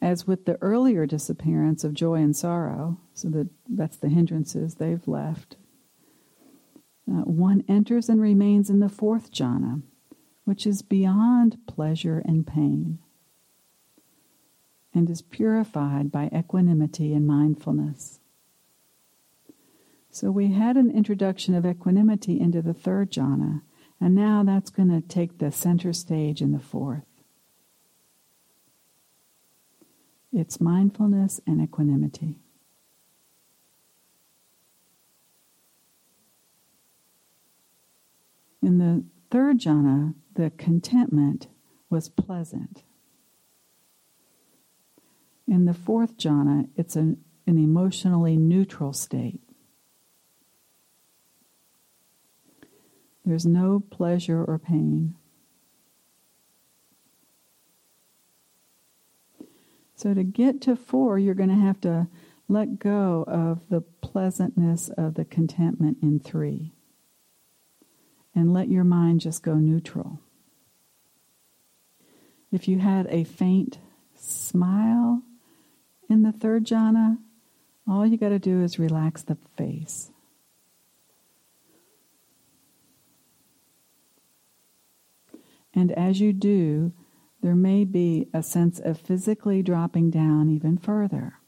As 0.01 0.25
with 0.25 0.45
the 0.45 0.57
earlier 0.59 1.05
disappearance 1.05 1.83
of 1.83 1.93
joy 1.93 2.15
and 2.15 2.35
sorrow, 2.35 2.97
so 3.13 3.29
that 3.29 3.49
that's 3.69 3.97
the 3.97 4.09
hindrances 4.09 4.73
they've 4.73 5.07
left, 5.07 5.57
uh, 7.07 7.21
one 7.21 7.63
enters 7.67 8.09
and 8.09 8.19
remains 8.19 8.71
in 8.71 8.79
the 8.79 8.89
fourth 8.89 9.31
jhana, 9.31 9.83
which 10.45 10.65
is 10.65 10.81
beyond 10.81 11.59
pleasure 11.67 12.23
and 12.25 12.47
pain 12.47 12.97
and 14.95 15.11
is 15.11 15.21
purified 15.21 16.11
by 16.11 16.27
equanimity 16.35 17.13
and 17.13 17.27
mindfulness. 17.27 18.20
So 20.14 20.30
we 20.30 20.51
had 20.51 20.76
an 20.76 20.91
introduction 20.91 21.55
of 21.55 21.66
equanimity 21.66 22.38
into 22.38 22.62
the 22.62 22.74
third 22.74 23.12
jhana, 23.12 23.62
and 23.99 24.14
now 24.14 24.43
that's 24.43 24.70
going 24.70 24.89
to 24.89 24.99
take 24.99 25.38
the 25.38 25.53
center 25.53 25.93
stage 25.93 26.41
in 26.41 26.51
the 26.51 26.59
fourth. 26.59 27.05
It's 30.34 30.59
mindfulness 30.59 31.39
and 31.47 31.62
equanimity. 31.62 32.36
In 38.62 38.80
the 38.80 39.05
third 39.30 39.59
jhana, 39.59 40.14
the 40.36 40.51
contentment 40.51 41.47
was 41.89 42.09
pleasant. 42.09 42.84
In 45.47 45.66
the 45.66 45.74
fourth 45.74 46.18
jhana, 46.18 46.68
it's 46.76 46.97
an, 46.97 47.24
an 47.47 47.57
emotionally 47.57 48.36
neutral 48.36 48.91
state. 48.91 49.41
There's 53.26 53.45
no 53.45 53.84
pleasure 53.91 54.43
or 54.43 54.57
pain. 54.57 55.15
So, 59.95 60.13
to 60.15 60.24
get 60.24 60.61
to 60.61 60.76
four, 60.76 61.19
you're 61.19 61.36
going 61.36 61.49
to 61.49 61.55
have 61.55 61.80
to 61.82 62.07
let 62.47 62.80
go 62.80 63.24
of 63.28 63.61
the 63.69 63.82
pleasantness 63.82 64.89
of 64.89 65.13
the 65.13 65.26
contentment 65.26 65.97
in 66.01 66.19
three 66.19 66.72
and 68.34 68.53
let 68.53 68.69
your 68.69 68.84
mind 68.84 69.22
just 69.22 69.43
go 69.43 69.55
neutral. 69.55 70.19
If 72.51 72.67
you 72.67 72.80
had 72.80 73.07
a 73.07 73.24
faint 73.24 73.78
smile 74.15 75.22
in 76.09 76.24
the 76.24 76.32
third 76.32 76.65
jhana, 76.65 77.17
All 77.88 78.05
you 78.05 78.17
got 78.17 78.30
to 78.30 78.39
do 78.39 78.61
is 78.61 78.80
relax 78.80 79.24
the 79.24 79.38
face. 79.57 80.11
And 85.74 85.91
as 85.93 86.19
you 86.19 86.34
do, 86.34 86.93
there 87.41 87.55
may 87.55 87.84
be 87.84 88.28
a 88.34 88.43
sense 88.43 88.80
of 88.80 88.99
physically 88.99 89.63
dropping 89.63 90.11
down 90.11 90.49
even 90.49 90.78
further. 90.78 91.39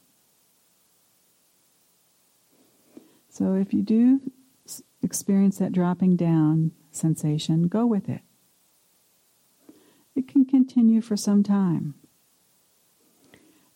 So 3.28 3.54
if 3.54 3.72
you 3.72 3.82
do 3.82 4.20
experience 5.02 5.58
that 5.58 5.72
dropping 5.72 6.16
down 6.16 6.72
sensation, 6.90 7.68
go 7.68 7.84
with 7.86 8.08
it. 8.08 8.22
It 10.14 10.28
can 10.28 10.44
continue 10.44 11.00
for 11.00 11.16
some 11.16 11.42
time. 11.42 11.94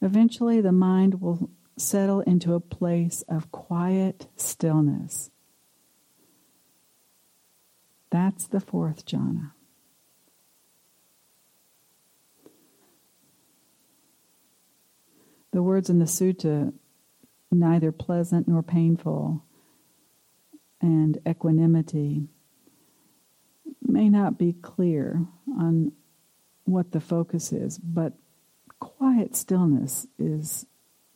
Eventually, 0.00 0.60
the 0.60 0.72
mind 0.72 1.20
will 1.20 1.50
settle 1.76 2.20
into 2.20 2.54
a 2.54 2.60
place 2.60 3.22
of 3.28 3.50
quiet 3.50 4.28
stillness. 4.36 5.30
That's 8.10 8.46
the 8.46 8.60
fourth 8.60 9.04
jhana. 9.04 9.52
The 15.58 15.64
words 15.64 15.90
in 15.90 15.98
the 15.98 16.04
sutta, 16.04 16.72
neither 17.50 17.90
pleasant 17.90 18.46
nor 18.46 18.62
painful, 18.62 19.42
and 20.80 21.18
equanimity, 21.28 22.28
may 23.82 24.08
not 24.08 24.38
be 24.38 24.52
clear 24.52 25.26
on 25.58 25.90
what 26.62 26.92
the 26.92 27.00
focus 27.00 27.52
is, 27.52 27.76
but 27.76 28.12
quiet 28.78 29.34
stillness 29.34 30.06
is 30.16 30.64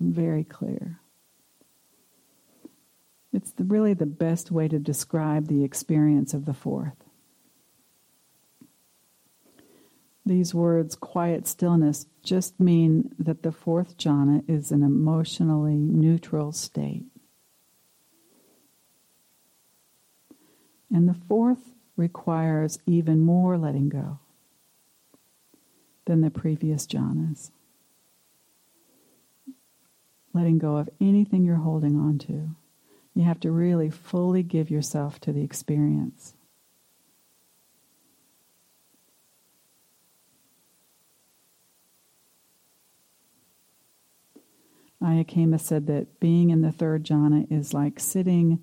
very 0.01 0.43
clear. 0.43 0.99
It's 3.33 3.53
the, 3.53 3.63
really 3.63 3.95
the 3.95 4.07
best 4.07 4.51
way 4.51 4.67
to 4.67 4.81
describe 4.81 5.47
the 5.47 5.63
experience 5.63 6.35
of 6.35 6.47
the 6.47 6.55
fourth. 6.55 7.02
These 10.25 10.55
words, 10.55 10.95
quiet 10.95 11.49
stillness, 11.49 12.07
just 12.23 12.61
mean 12.61 13.13
that 13.19 13.43
the 13.43 13.51
fourth 13.51 13.97
jhana 13.99 14.49
is 14.49 14.71
an 14.71 14.83
emotionally 14.83 15.75
neutral 15.75 16.53
state. 16.53 17.05
And 20.93 21.09
the 21.09 21.15
fourth 21.15 21.73
requires 21.97 22.79
even 22.87 23.21
more 23.21 23.59
letting 23.59 23.89
go 23.89 24.21
than 26.05 26.21
the 26.21 26.31
previous 26.31 26.87
jhanas. 26.87 27.51
Letting 30.33 30.59
go 30.59 30.77
of 30.77 30.89
anything 31.01 31.45
you're 31.45 31.57
holding 31.57 31.99
on 31.99 32.19
to. 32.21 32.55
You 33.15 33.25
have 33.25 33.41
to 33.41 33.51
really 33.51 33.91
fully 33.91 34.43
give 34.43 34.71
yourself 34.71 35.21
to 35.21 35.33
the 35.33 35.43
experience. 35.43 36.35
Ayya 45.03 45.27
Khema 45.27 45.61
said 45.61 45.87
that 45.89 46.21
being 46.21 46.51
in 46.51 46.63
the 46.63 46.73
third 46.73 47.05
jhana 47.05 47.51
is 47.51 47.75
like 47.75 47.99
sitting 47.99 48.61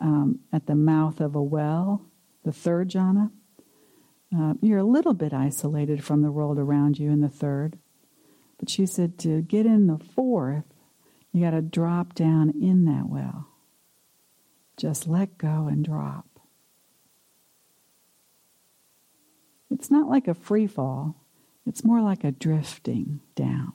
um, 0.00 0.40
at 0.52 0.66
the 0.66 0.74
mouth 0.74 1.20
of 1.20 1.34
a 1.34 1.42
well, 1.42 2.06
the 2.44 2.52
third 2.52 2.88
jhana. 2.88 3.30
Uh, 4.36 4.54
you're 4.62 4.78
a 4.78 4.84
little 4.84 5.12
bit 5.12 5.34
isolated 5.34 6.02
from 6.04 6.22
the 6.22 6.30
world 6.30 6.58
around 6.58 6.98
you 6.98 7.10
in 7.10 7.20
the 7.20 7.28
third. 7.28 7.78
But 8.58 8.70
she 8.70 8.86
said 8.86 9.18
to 9.20 9.42
get 9.42 9.66
in 9.66 9.88
the 9.88 9.98
fourth, 9.98 10.64
you 11.32 11.42
got 11.44 11.50
to 11.50 11.62
drop 11.62 12.14
down 12.14 12.50
in 12.50 12.84
that 12.84 13.08
well. 13.08 13.48
Just 14.76 15.08
let 15.08 15.36
go 15.36 15.66
and 15.66 15.84
drop. 15.84 16.26
It's 19.70 19.90
not 19.90 20.08
like 20.08 20.28
a 20.28 20.34
free 20.34 20.66
fall, 20.66 21.16
it's 21.66 21.84
more 21.84 22.00
like 22.00 22.24
a 22.24 22.30
drifting 22.30 23.20
down. 23.34 23.72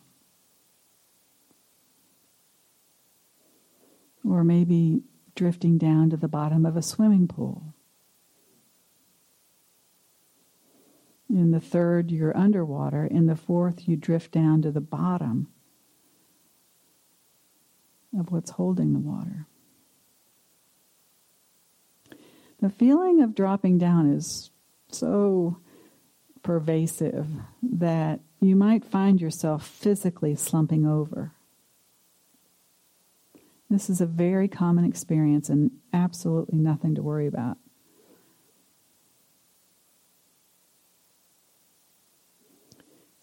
Or 4.28 4.44
maybe 4.44 5.02
drifting 5.36 5.78
down 5.78 6.10
to 6.10 6.18
the 6.18 6.28
bottom 6.28 6.66
of 6.66 6.76
a 6.76 6.82
swimming 6.82 7.28
pool. 7.28 7.74
In 11.30 11.52
the 11.52 11.60
third, 11.60 12.12
you're 12.12 12.36
underwater. 12.36 13.06
In 13.06 13.28
the 13.28 13.36
fourth, 13.36 13.88
you 13.88 13.96
drift 13.96 14.32
down 14.32 14.62
to 14.62 14.72
the 14.72 14.82
bottom 14.82 15.48
of 18.18 18.32
what's 18.32 18.52
holding 18.52 18.94
the 18.94 19.00
water. 19.00 19.46
The 22.60 22.70
feeling 22.70 23.22
of 23.22 23.36
dropping 23.36 23.78
down 23.78 24.12
is 24.12 24.50
so 24.90 25.58
pervasive 26.42 27.28
that 27.62 28.22
you 28.40 28.56
might 28.56 28.86
find 28.86 29.22
yourself 29.22 29.68
physically 29.68 30.36
slumping 30.36 30.86
over. 30.86 31.34
This 33.70 33.90
is 33.90 34.00
a 34.00 34.06
very 34.06 34.48
common 34.48 34.86
experience 34.86 35.50
and 35.50 35.72
absolutely 35.92 36.58
nothing 36.58 36.96
to 36.96 37.02
worry 37.02 37.28
about. 37.28 37.58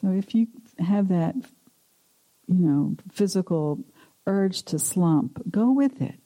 So 0.01 0.11
if 0.11 0.35
you 0.35 0.49
have 0.79 1.09
that, 1.09 1.35
you 2.47 2.59
know, 2.59 2.97
physical 3.11 3.83
urge 4.27 4.63
to 4.65 4.79
slump, 4.79 5.51
go 5.51 5.73
with 5.73 6.03
it. 6.03 6.21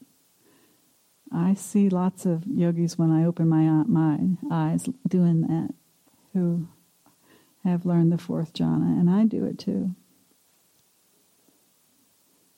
I 1.32 1.54
see 1.54 1.88
lots 1.88 2.26
of 2.26 2.44
yogis 2.46 2.98
when 2.98 3.12
I 3.12 3.24
open 3.24 3.48
my 3.48 3.68
uh, 3.68 3.84
my 3.84 4.18
eyes 4.50 4.88
doing 5.06 5.42
that, 5.42 5.74
who 6.32 6.66
have 7.64 7.86
learned 7.86 8.10
the 8.10 8.18
fourth 8.18 8.52
jhana, 8.54 8.98
and 8.98 9.10
I 9.10 9.24
do 9.24 9.44
it 9.44 9.58
too. 9.58 9.94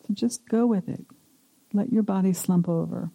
So 0.07 0.15
just 0.15 0.49
go 0.49 0.67
with 0.67 0.89
it. 0.89 1.05
Let 1.73 1.93
your 1.93 2.03
body 2.03 2.33
slump 2.33 2.69
over. 2.69 3.11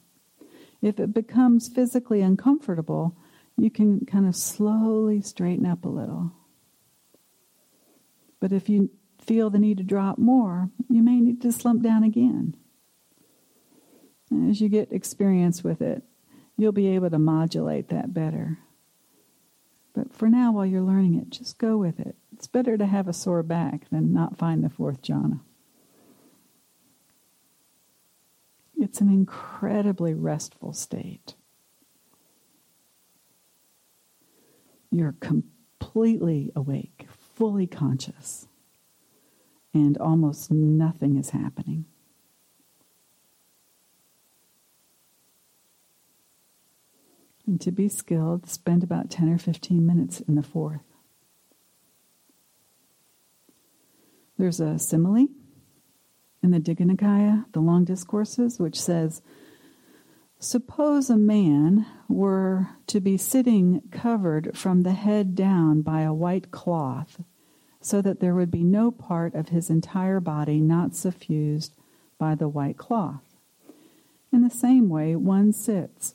If 0.82 0.99
it 0.99 1.14
becomes 1.14 1.68
physically 1.68 2.22
uncomfortable, 2.22 3.18
you 3.58 3.70
can 3.70 4.06
kind 4.06 4.28
of 4.28 4.36
slowly 4.36 5.22
straighten 5.22 5.66
up 5.66 5.86
a 5.86 5.89
little. 5.89 6.32
But 8.39 8.51
if 8.51 8.70
you 8.70 8.91
feel 9.20 9.49
the 9.49 9.60
need 9.60 9.78
to 9.78 9.84
drop 9.84 10.18
more, 10.18 10.70
you 10.89 11.01
may 11.01 11.20
need 11.20 11.41
to 11.41 11.51
slump 11.51 11.82
down 11.82 12.03
again. 12.03 12.56
As 14.49 14.62
you 14.62 14.70
get 14.70 14.91
experience 14.91 15.64
with 15.64 15.82
it, 15.82 16.03
you'll 16.58 16.72
be 16.72 16.88
able 16.89 17.10
to 17.10 17.20
modulate 17.20 17.89
that 17.89 18.14
better. 18.14 18.60
But 19.93 20.14
for 20.14 20.30
now, 20.30 20.51
while 20.51 20.66
you're 20.66 20.82
learning 20.82 21.16
it, 21.16 21.30
just 21.30 21.58
go 21.58 21.78
with 21.78 21.99
it. 21.99 22.16
It's 22.34 22.47
better 22.47 22.78
to 22.78 22.86
have 22.86 23.08
a 23.08 23.14
sore 23.14 23.43
back 23.43 23.89
than 23.89 24.14
not 24.14 24.38
find 24.38 24.64
the 24.64 24.70
fourth 24.70 25.01
jhana. 25.01 25.39
It's 28.78 29.01
an 29.01 29.09
incredibly 29.09 30.13
restful 30.13 30.73
state. 30.73 31.36
You're 34.91 35.15
completely 35.19 36.51
awake, 36.55 37.07
fully 37.36 37.67
conscious, 37.67 38.47
and 39.73 39.97
almost 39.97 40.51
nothing 40.51 41.17
is 41.17 41.32
happening. 41.32 41.86
And 47.47 47.61
to 47.61 47.71
be 47.71 47.88
skilled, 47.88 48.49
spend 48.49 48.84
about 48.84 49.09
10 49.09 49.30
or 49.30 49.38
15 49.38 49.86
minutes 49.86 50.19
in 50.21 50.36
the 50.36 50.43
fourth. 50.43 50.82
There's 54.38 54.59
a 54.59 54.80
simile 54.80 55.28
in 56.46 56.52
the 56.52 56.60
Digha 56.60 56.86
Nikaya, 56.86 57.46
the 57.54 57.60
long 57.60 57.84
discourses, 57.84 58.60
which 58.60 58.80
says, 58.80 59.24
Suppose 60.39 61.10
a 61.10 61.18
man 61.18 61.88
were 62.08 62.70
to 62.86 63.02
be 63.02 63.18
sitting 63.18 63.82
covered 63.89 64.56
from 64.56 64.84
the 64.84 64.93
head 64.93 65.34
down 65.34 65.82
by 65.82 66.02
a 66.02 66.14
white 66.14 66.52
cloth, 66.52 67.24
so 67.82 68.00
that 68.02 68.20
there 68.20 68.36
would 68.36 68.52
be 68.52 68.64
no 68.64 68.91
part 68.91 69.34
of 69.34 69.50
his 69.50 69.72
entire 69.72 70.20
body 70.20 70.60
not 70.60 70.96
suffused 70.96 71.76
by 72.20 72.36
the 72.36 72.48
white 72.48 72.78
cloth. 72.78 73.36
In 74.32 74.43
the 74.43 74.50
same 74.52 74.88
way, 74.88 75.16
one 75.16 75.52
sits, 75.52 76.14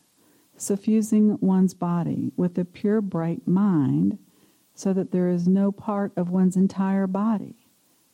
suffusing 0.57 1.39
one's 1.41 1.75
body 1.75 2.33
with 2.37 2.57
a 2.57 2.65
pure, 2.65 3.01
bright 3.01 3.49
mind, 3.49 4.19
so 4.75 4.93
that 4.93 5.11
there 5.11 5.29
is 5.29 5.49
no 5.49 5.73
part 5.73 6.13
of 6.17 6.31
one's 6.31 6.57
entire 6.57 7.09
body 7.09 7.60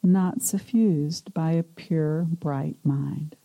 not 0.07 0.41
suffused 0.41 1.35
by 1.35 1.53
a 1.53 1.63
pure, 1.63 2.23
bright 2.23 2.77
mind. 2.85 3.37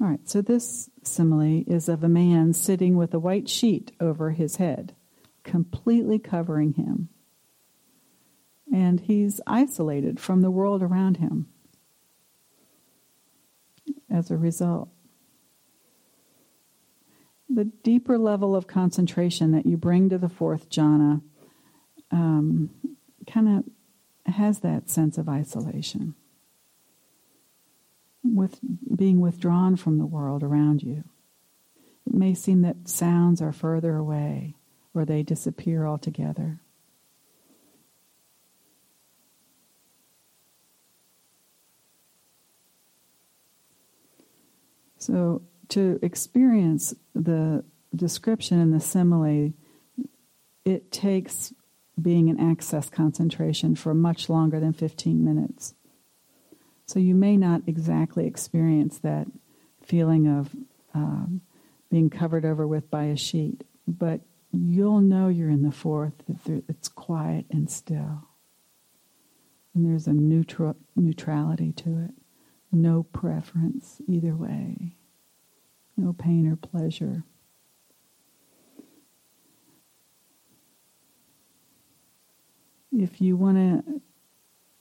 All 0.00 0.08
right, 0.08 0.28
so 0.28 0.42
this 0.42 0.90
simile 1.04 1.62
is 1.66 1.88
of 1.88 2.02
a 2.02 2.08
man 2.08 2.54
sitting 2.54 2.96
with 2.96 3.14
a 3.14 3.20
white 3.20 3.48
sheet 3.48 3.92
over 4.00 4.32
his 4.32 4.56
head, 4.56 4.96
completely 5.44 6.18
covering 6.18 6.72
him. 6.72 7.08
And 8.72 8.98
he's 9.00 9.40
isolated 9.46 10.18
from 10.18 10.40
the 10.40 10.50
world 10.50 10.82
around 10.82 11.18
him. 11.18 11.46
as 14.10 14.30
a 14.30 14.36
result. 14.36 14.88
The 17.48 17.64
deeper 17.64 18.18
level 18.18 18.54
of 18.54 18.66
concentration 18.66 19.52
that 19.52 19.66
you 19.66 19.76
bring 19.76 20.08
to 20.10 20.18
the 20.18 20.28
fourth 20.28 20.68
jhana 20.68 21.22
um, 22.10 22.70
kind 23.26 23.58
of 23.58 23.64
has 24.26 24.60
that 24.60 24.88
sense 24.88 25.18
of 25.18 25.28
isolation, 25.28 26.14
with 28.22 28.60
being 28.94 29.20
withdrawn 29.20 29.76
from 29.76 29.98
the 29.98 30.06
world 30.06 30.42
around 30.42 30.82
you. 30.82 31.04
It 32.06 32.14
may 32.14 32.34
seem 32.34 32.62
that 32.62 32.88
sounds 32.88 33.40
are 33.42 33.52
further 33.52 33.96
away 33.96 34.54
or 34.94 35.04
they 35.04 35.22
disappear 35.22 35.86
altogether. 35.86 36.60
So, 44.98 45.42
to 45.70 45.98
experience 46.00 46.94
the 47.12 47.64
description 47.94 48.60
and 48.60 48.72
the 48.72 48.78
simile, 48.78 49.52
it 50.64 50.92
takes 50.92 51.52
being 52.00 52.28
in 52.28 52.40
access 52.40 52.88
concentration 52.88 53.74
for 53.74 53.94
much 53.94 54.28
longer 54.28 54.58
than 54.58 54.72
15 54.72 55.24
minutes. 55.24 55.74
So, 56.86 56.98
you 56.98 57.14
may 57.14 57.36
not 57.36 57.62
exactly 57.66 58.26
experience 58.26 58.98
that 58.98 59.26
feeling 59.82 60.26
of 60.26 60.54
um, 60.94 61.40
being 61.90 62.10
covered 62.10 62.44
over 62.44 62.66
with 62.66 62.90
by 62.90 63.04
a 63.04 63.16
sheet, 63.16 63.64
but 63.86 64.20
you'll 64.52 65.00
know 65.00 65.28
you're 65.28 65.50
in 65.50 65.62
the 65.62 65.72
fourth 65.72 66.14
if 66.28 66.48
it's 66.68 66.88
quiet 66.88 67.46
and 67.50 67.70
still. 67.70 68.28
And 69.74 69.86
there's 69.86 70.06
a 70.06 70.12
neutral 70.12 70.76
neutrality 70.94 71.72
to 71.72 71.98
it. 71.98 72.10
No 72.70 73.02
preference 73.02 74.00
either 74.06 74.34
way. 74.34 74.96
No 75.96 76.12
pain 76.12 76.46
or 76.46 76.56
pleasure. 76.56 77.24
If 82.92 83.20
you 83.20 83.36
want 83.36 83.56
to 83.56 84.00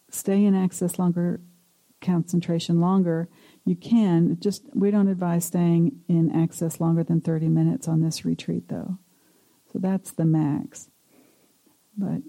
stay 0.09 0.43
in 0.43 0.53
access 0.55 0.99
longer, 0.99 1.41
concentration 2.01 2.81
longer, 2.81 3.29
you 3.65 3.75
can. 3.75 4.37
Just 4.39 4.63
we 4.73 4.91
don't 4.91 5.07
advise 5.07 5.45
staying 5.45 6.01
in 6.07 6.31
access 6.31 6.79
longer 6.79 7.03
than 7.03 7.21
30 7.21 7.47
minutes 7.47 7.87
on 7.87 8.01
this 8.01 8.25
retreat 8.25 8.67
though. 8.67 8.97
So 9.71 9.79
that's 9.79 10.11
the 10.11 10.25
max. 10.25 10.89
But 11.97 12.21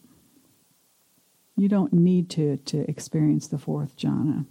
you 1.56 1.68
don't 1.68 1.92
need 1.92 2.30
to 2.30 2.58
to 2.58 2.88
experience 2.88 3.48
the 3.48 3.58
fourth 3.58 3.96
jhana. 3.96 4.46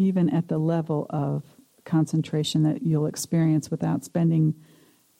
even 0.00 0.30
at 0.30 0.48
the 0.48 0.58
level 0.58 1.06
of 1.10 1.44
concentration 1.90 2.62
that 2.62 2.82
you'll 2.82 3.06
experience 3.06 3.70
without 3.70 4.04
spending 4.04 4.54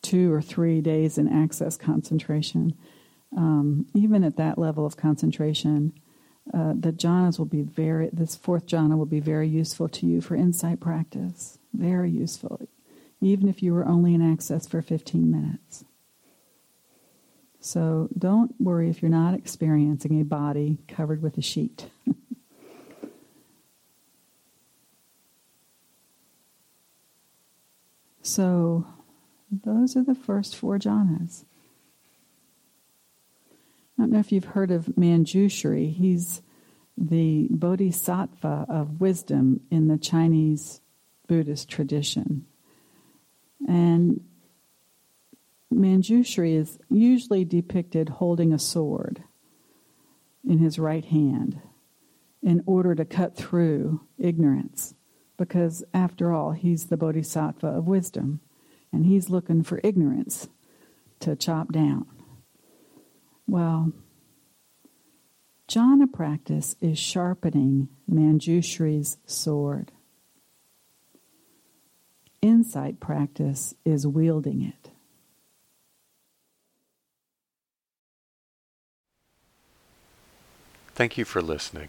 two 0.02 0.32
or 0.32 0.40
three 0.40 0.80
days 0.80 1.18
in 1.18 1.28
access 1.28 1.76
concentration, 1.76 2.74
um, 3.36 3.86
even 3.94 4.24
at 4.24 4.36
that 4.36 4.56
level 4.58 4.86
of 4.86 4.96
concentration, 4.96 5.92
uh, 6.54 6.72
the 6.74 6.92
jhanas 6.92 7.38
will 7.38 7.46
be 7.46 7.62
very, 7.62 8.08
this 8.12 8.34
fourth 8.34 8.66
jhana 8.66 8.96
will 8.96 9.06
be 9.06 9.20
very 9.20 9.48
useful 9.48 9.88
to 9.88 10.06
you 10.06 10.20
for 10.20 10.34
insight 10.34 10.80
practice. 10.80 11.58
Very 11.72 12.10
useful, 12.10 12.60
even 13.20 13.48
if 13.48 13.62
you 13.62 13.74
were 13.74 13.86
only 13.86 14.14
in 14.14 14.22
access 14.22 14.66
for 14.66 14.80
15 14.80 15.30
minutes. 15.30 15.84
So 17.60 18.08
don't 18.18 18.54
worry 18.58 18.88
if 18.88 19.02
you're 19.02 19.10
not 19.10 19.34
experiencing 19.34 20.20
a 20.20 20.24
body 20.24 20.78
covered 20.88 21.22
with 21.22 21.36
a 21.36 21.42
sheet. 21.42 21.86
So, 28.30 28.86
those 29.50 29.96
are 29.96 30.04
the 30.04 30.14
first 30.14 30.54
four 30.54 30.78
jhanas. 30.78 31.44
I 33.98 34.02
don't 34.02 34.12
know 34.12 34.20
if 34.20 34.30
you've 34.30 34.44
heard 34.44 34.70
of 34.70 34.84
Manjushri. 34.96 35.92
He's 35.92 36.40
the 36.96 37.48
bodhisattva 37.50 38.66
of 38.68 39.00
wisdom 39.00 39.62
in 39.68 39.88
the 39.88 39.98
Chinese 39.98 40.80
Buddhist 41.26 41.68
tradition. 41.68 42.46
And 43.66 44.20
Manjushri 45.74 46.54
is 46.54 46.78
usually 46.88 47.44
depicted 47.44 48.10
holding 48.10 48.52
a 48.52 48.60
sword 48.60 49.24
in 50.48 50.58
his 50.58 50.78
right 50.78 51.04
hand 51.04 51.60
in 52.44 52.62
order 52.64 52.94
to 52.94 53.04
cut 53.04 53.34
through 53.34 54.02
ignorance 54.18 54.94
because 55.40 55.82
after 55.94 56.34
all, 56.34 56.50
he's 56.50 56.88
the 56.88 56.98
bodhisattva 56.98 57.66
of 57.66 57.86
wisdom, 57.86 58.40
and 58.92 59.06
he's 59.06 59.30
looking 59.30 59.62
for 59.62 59.80
ignorance 59.82 60.48
to 61.18 61.34
chop 61.34 61.72
down. 61.72 62.06
Well, 63.48 63.90
jhana 65.66 66.12
practice 66.12 66.76
is 66.82 66.98
sharpening 66.98 67.88
Manjushri's 68.06 69.16
sword. 69.24 69.92
Insight 72.42 73.00
practice 73.00 73.74
is 73.82 74.06
wielding 74.06 74.60
it. 74.60 74.90
Thank 80.94 81.16
you 81.16 81.24
for 81.24 81.40
listening. 81.40 81.88